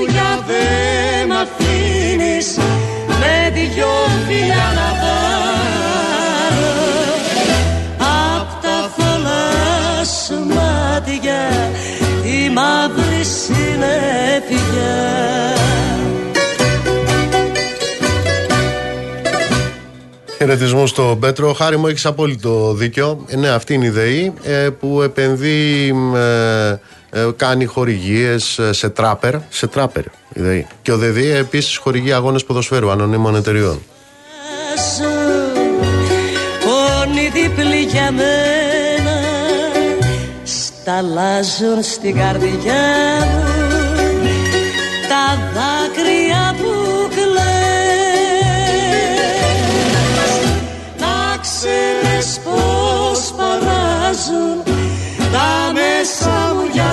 [0.07, 2.59] Πες μου για δε μ' αφήνεις
[3.07, 3.87] με δυο
[4.27, 6.75] φιλιά να πάρω
[7.99, 11.43] απ' τα θολά σου μάτια
[12.23, 14.37] τη μαύρη συνέχεια
[20.37, 21.53] Χαιρετισμού στο Πέτρο.
[21.53, 23.25] Χάρη μου, έχεις απόλυτο δίκιο.
[23.27, 26.79] Ε, ναι, αυτή είναι η ΔΕΗ ε, που επενδύει, ε, ε
[27.37, 29.35] κάνει χορηγίες σε τράπερ.
[29.49, 30.67] Σε τράπερ η ΔΕΗ.
[30.83, 33.83] Και ο ΔΕΔΗ επίσης χορηγεί αγώνες ποδοσφαίρου ανωνύμων εταιριών.
[36.65, 39.21] Πόνοι δίπλοι για μένα
[40.45, 42.75] σταλάζουν στην καρδιά
[43.31, 43.46] μου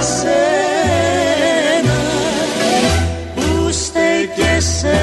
[0.04, 2.00] σένα
[3.36, 5.00] που στέκεσαι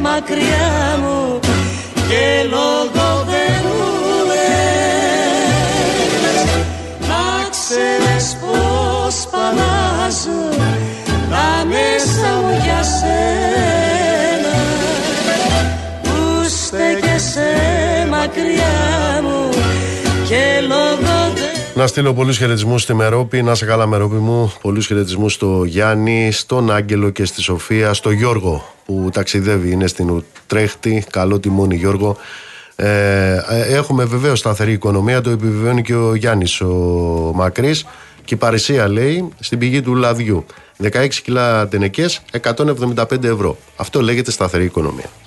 [0.00, 1.40] μακριά μου
[2.08, 3.84] και λόγω δεν μου
[4.26, 5.50] λες.
[7.08, 10.60] Να ξέρεις πως παλάζουν
[21.80, 23.42] να στείλω πολλούς χαιρετισμούς στη Μερόπη.
[23.42, 24.52] Να σε καλά, Μερόπη μου.
[24.60, 30.10] Πολλούς χαιρετισμούς στο Γιάννη, στον Άγγελο και στη Σοφία, στο Γιώργο που ταξιδεύει, είναι στην
[30.10, 31.04] Ουτρέχτη.
[31.10, 32.16] Καλό τιμόνι, Γιώργο.
[32.76, 32.86] Ε,
[33.48, 36.66] ε έχουμε βεβαίως σταθερή οικονομία, το επιβεβαιώνει και ο Γιάννης ο
[37.34, 37.86] Μακρύς.
[38.24, 40.44] Και η Παρισία λέει στην πηγή του λαδιού.
[40.82, 43.56] 16 κιλά τενεκές, 175 ευρώ.
[43.76, 45.19] Αυτό λέγεται σταθερή οικονομία.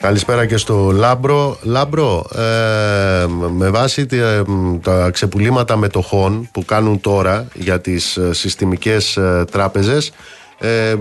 [0.00, 1.58] Καλησπέρα και στο Λάμπρο.
[1.62, 4.44] Λάμπρο, ε, με βάση τα,
[4.82, 10.12] τα ξεπουλήματα μετοχών που κάνουν τώρα για τις ε, συστημικές ε, τράπεζες,
[10.58, 10.94] ε,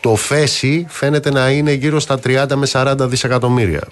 [0.00, 3.82] το φέσι φαίνεται να είναι γύρω στα 30 με 40 δισεκατομμύρια.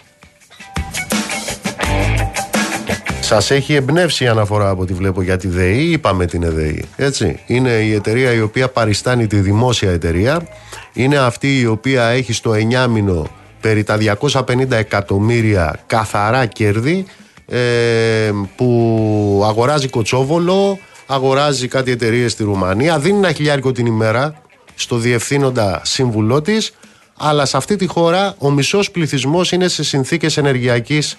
[3.20, 7.40] Σας έχει εμπνεύσει η αναφορά από ό,τι βλέπω για τη ΔΕΗ, είπαμε την ΔΕΗ, έτσι.
[7.46, 10.48] Είναι η εταιρεία η οποία παριστάνει τη δημόσια εταιρεία,
[10.92, 17.06] είναι αυτή η οποία έχει στο εννιάμινο περί τα 250 εκατομμύρια καθαρά κέρδη
[17.46, 24.42] ε, που αγοράζει κοτσόβολο, αγοράζει κάτι εταιρείες στη Ρουμανία, δίνει ένα χιλιάρικο την ημέρα
[24.74, 26.72] στο διευθύνοντα σύμβουλό της,
[27.16, 31.16] αλλά σε αυτή τη χώρα ο μισός πληθυσμός είναι σε συνθήκες ενεργειακής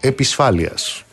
[0.00, 1.04] επισφάλειας.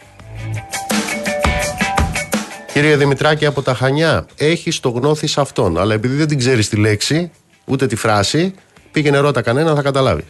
[2.74, 6.70] Κύριε Δημητράκη από τα Χανιά, έχεις το γνώθι σε αυτόν, αλλά επειδή δεν την ξέρεις
[6.70, 7.32] τη λέξη,
[7.66, 8.54] ούτε τη φράση,
[8.92, 10.26] πήγαινε ρώτα κανένα, θα καταλάβεις.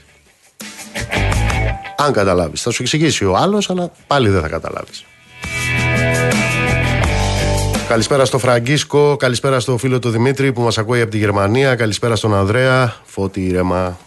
[1.98, 2.61] Αν καταλάβεις.
[2.61, 5.06] Θα σου εξηγήσει ο άλλος, αλλά πάλι δεν θα καταλάβεις.
[7.88, 12.15] Καλησπέρα στο Φραγκίσκο, καλησπέρα στο φίλο του Δημήτρη που μας ακούει από τη Γερμανία, καλησπέρα
[12.15, 13.98] στον Ανδρέα, φώτη ήρεμα.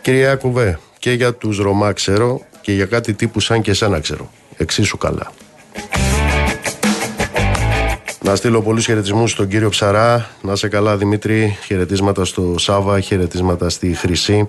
[0.00, 4.30] Κυρία Κουβέ, και για τους Ρωμά ξέρω και για κάτι τύπου σαν και εσένα ξέρω.
[4.56, 5.32] Εξίσου καλά.
[8.24, 10.30] Να στείλω πολλούς χαιρετισμούς στον κύριο Ψαρά.
[10.42, 11.58] Να σε καλά Δημήτρη.
[11.64, 14.48] Χαιρετίσματα στο Σάβα, χαιρετίσματα στη Χρυσή.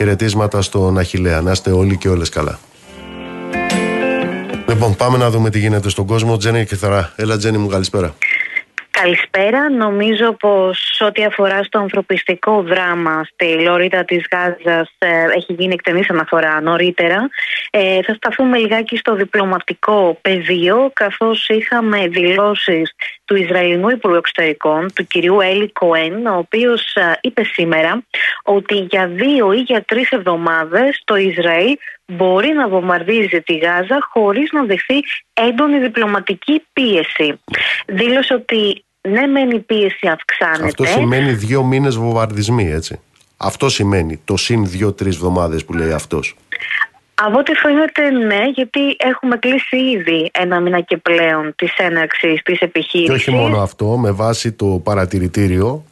[0.00, 1.40] Χαιρετίσματα στον Αχιλέα.
[1.40, 2.58] Να είστε όλοι και όλες καλά.
[4.68, 6.36] Λοιπόν, πάμε να δούμε τι γίνεται στον κόσμο.
[6.36, 7.12] Τζένι και Θαρά.
[7.16, 8.14] Έλα, Τζένι μου, καλησπέρα.
[8.90, 9.70] Καλησπέρα.
[9.70, 16.10] Νομίζω πως ό,τι αφορά στο ανθρωπιστικό δράμα στη Λωρίδα της Γάζας ε, έχει γίνει εκτενής
[16.10, 17.28] αναφορά νωρίτερα.
[17.70, 22.94] Ε, θα σταθούμε λιγάκι στο διπλωματικό πεδίο καθώς είχαμε δηλώσεις
[23.28, 28.02] του Ισραηλινού Υπουργού Εξωτερικών, του κυρίου Έλλη Κοέν, ο οποίος ε, είπε σήμερα
[28.42, 31.76] ότι για δύο ή για τρεις εβδομάδες το Ισραήλ
[32.06, 35.00] μπορεί να βομβαρδίζει τη Γάζα χωρίς να δεχθεί
[35.32, 37.40] έντονη διπλωματική πίεση.
[37.86, 40.64] Δήλωσε ότι ναι, μεν η πίεση αυξάνεται.
[40.64, 43.00] Αυτό σημαίνει δύο μήνες βομβαρδισμοί, έτσι.
[43.36, 46.36] Αυτό σημαίνει το συν δύο-τρεις εβδομάδες που λέει αυτός.
[47.20, 52.60] Από ό,τι φαίνεται ναι, γιατί έχουμε κλείσει ήδη ένα μήνα και πλέον της έναρξης της
[52.60, 53.24] επιχείρησης.
[53.24, 55.84] Και όχι μόνο αυτό, με βάση το παρατηρητήριο,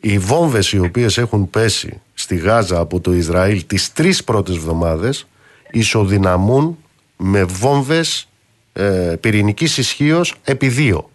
[0.00, 5.26] οι βόμβες οι οποίες έχουν πέσει στη Γάζα από το Ισραήλ τις τρεις πρώτες εβδομάδες
[5.70, 6.78] ισοδυναμούν
[7.16, 8.28] με βόμβες
[8.72, 11.10] ε, πυρηνικής ισχύως επί δύο.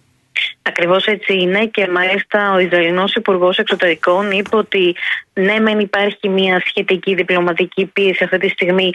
[0.62, 4.96] Ακριβώς έτσι είναι και μάλιστα ο Ισραηλινός Υπουργός Εξωτερικών είπε ότι
[5.34, 8.90] ναι, μεν υπάρχει μια σχετική διπλωματική πίεση αυτή τη στιγμή,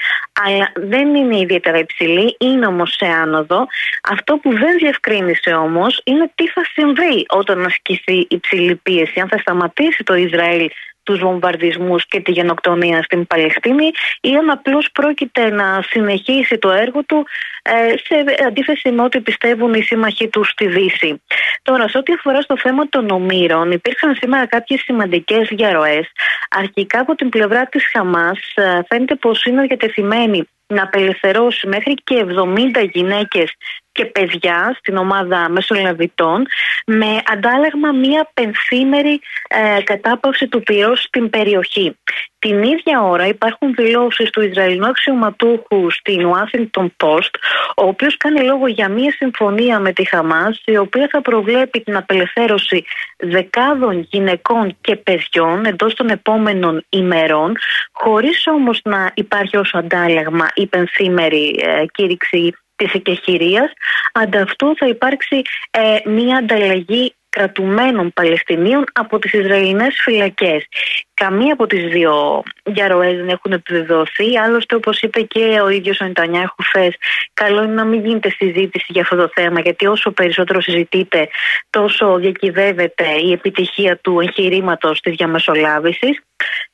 [0.46, 3.66] αλλά δεν είναι ιδιαίτερα υψηλή, είναι όμως σε άνοδο.
[4.02, 9.38] Αυτό που δεν διευκρίνησε όμως είναι τι θα συμβεί όταν ασκηθεί υψηλή πίεση, αν θα
[9.38, 10.68] σταματήσει το Ισραήλ
[11.08, 13.90] τους βομβαρδισμούς και τη γενοκτονία στην Παλαιστίνη
[14.20, 17.26] ή αν απλώς πρόκειται να συνεχίσει το έργο του
[17.62, 21.22] ε, σε αντίθεση με ό,τι πιστεύουν οι σύμμαχοί του στη Δύση.
[21.62, 26.06] Τώρα, σε ό,τι αφορά στο θέμα των ομήρων, υπήρξαν σήμερα κάποιες σημαντικές διαρροές.
[26.50, 32.26] Αρχικά από την πλευρά της Χαμάς ε, φαίνεται πως είναι διατεθειμένη να απελευθερώσει μέχρι και
[32.74, 33.54] 70 γυναίκες
[33.98, 36.46] και παιδιά στην ομάδα μεσολαβητών
[36.86, 41.96] με αντάλλαγμα μία πενθήμερη ε, κατάπαυση του πυρός στην περιοχή.
[42.38, 47.34] Την ίδια ώρα υπάρχουν δηλώσεις του Ισραηλινού αξιωματούχου στην Washington Post,
[47.76, 51.96] ο οποίος κάνει λόγο για μία συμφωνία με τη Χαμάς, η οποία θα προβλέπει την
[51.96, 52.84] απελευθέρωση
[53.16, 57.56] δεκάδων γυναικών και παιδιών εντός των επόμενων ημερών,
[57.92, 63.72] χωρίς όμως να υπάρχει ως αντάλλαγμα η πενθήμερη ε, κήρυξη της εκεχηρίας.
[64.12, 70.66] Ανταυτού θα υπάρξει ε, μία ανταλλαγή κρατουμένων Παλαιστινίων από τις Ισραηλινές φυλακές.
[71.14, 74.38] Καμία από τις δύο διαρροές δεν έχουν επιβεβαιωθεί.
[74.38, 76.94] Άλλωστε, όπως είπε και ο ίδιος ο Νιτανιάχου χθες,
[77.34, 81.28] καλό είναι να μην γίνεται συζήτηση για αυτό το θέμα, γιατί όσο περισσότερο συζητείτε,
[81.70, 86.20] τόσο διακυβεύεται η επιτυχία του εγχειρήματος της διαμεσολάβησης.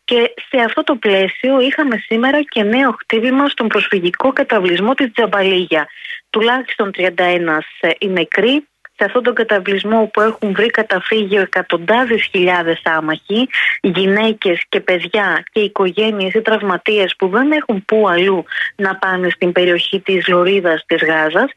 [0.05, 5.89] Και σε αυτό το πλαίσιο είχαμε σήμερα και νέο χτύπημα στον προσφυγικό καταβλισμό της Τζαμπαλίγια.
[6.31, 7.59] Τουλάχιστον 31
[7.98, 13.48] οι νεκροί, σε αυτόν τον καταβλισμό που έχουν βρει καταφύγιο εκατοντάδες χιλιάδες άμαχοι,
[13.81, 18.44] γυναίκες και παιδιά και οικογένειες ή τραυματίες που δεν έχουν πού αλλού
[18.76, 21.51] να πάνε στην περιοχή της Λωρίδας της Γάζας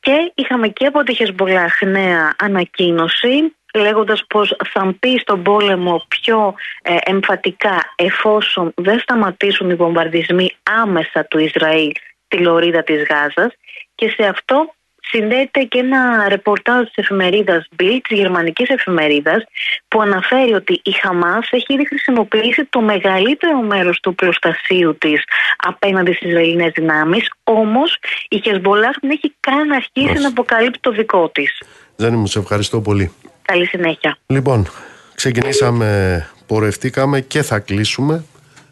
[0.00, 6.54] και είχαμε και από τη Χεσμολάχ νέα ανακοίνωση λέγοντας πως θα μπει στον πόλεμο πιο
[6.82, 11.92] ε, εμφατικά εφόσον δεν σταματήσουν οι βομβαρδισμοί άμεσα του Ισραήλ
[12.24, 13.52] στη λωρίδα της Γάζας
[13.94, 14.74] και σε αυτό
[15.10, 19.44] συνδέεται και ένα ρεπορτάζ της εφημερίδας Bild, της γερμανικής εφημερίδας,
[19.88, 25.22] που αναφέρει ότι η Χαμάς έχει ήδη χρησιμοποιήσει το μεγαλύτερο μέρος του προστασίου της
[25.56, 27.98] απέναντι στις Ισραηλινές δυνάμεις, όμως
[28.28, 31.62] η Χεσμολάχ δεν έχει καν αρχίσει να αποκαλύπτει το δικό της.
[31.96, 33.12] Ζένη μου, σε ευχαριστώ πολύ.
[33.44, 34.18] Καλή συνέχεια.
[34.26, 34.66] Λοιπόν,
[35.14, 38.24] ξεκινήσαμε, πορευτήκαμε και θα κλείσουμε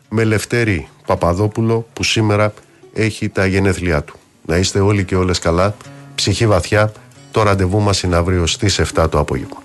[0.08, 2.54] με Λευτέρη Παπαδόπουλο που σήμερα
[2.92, 4.16] έχει τα γενέθλιά του.
[4.46, 5.74] Να είστε όλοι και όλες καλά
[6.14, 6.92] ψυχή βαθιά.
[7.30, 9.62] Το ραντεβού μας είναι αύριο στις 7 το απόγευμα.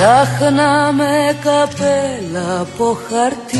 [0.00, 3.58] Φτιάχναμε καπέλα από χαρτί.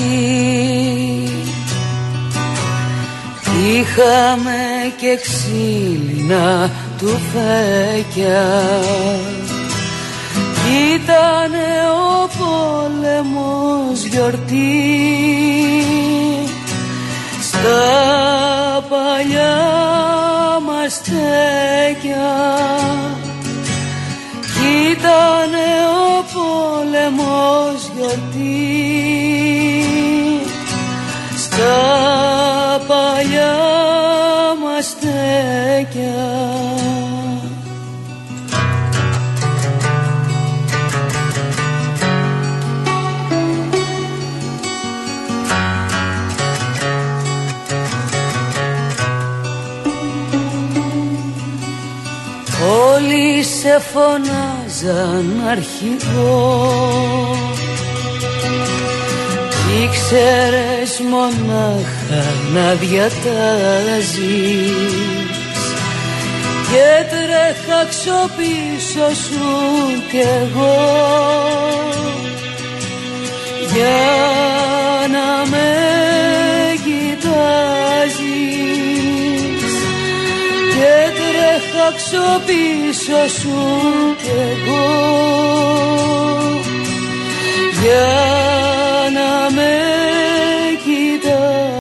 [3.73, 4.59] Είχαμε
[5.01, 8.62] και ξύλινα τουφέκια.
[10.95, 14.95] Ήτανε ο πόλεμος γιορτή.
[17.41, 19.57] Στα παλιά
[20.67, 22.29] μας στέκια
[24.90, 29.01] Ήτανε ο πόλεμος γιορτή.
[31.36, 31.80] Στα
[32.86, 33.56] παλιά
[34.62, 36.28] μας στέκια.
[52.62, 54.49] Όλοι σε φωνάζουν
[54.81, 56.70] σαν αρχηγό
[59.82, 62.24] Ήξερες μονάχα
[62.55, 64.11] να διατάζεις
[66.70, 69.48] και τρέχα ξοπίσω σου
[70.11, 70.81] κι εγώ.
[73.74, 74.01] Για
[75.12, 75.70] να με
[76.85, 78.30] κοιτάζεις
[81.81, 83.57] ψάξω πίσω σου
[84.23, 84.85] κι εγώ.
[87.82, 88.09] Για
[89.12, 89.90] να με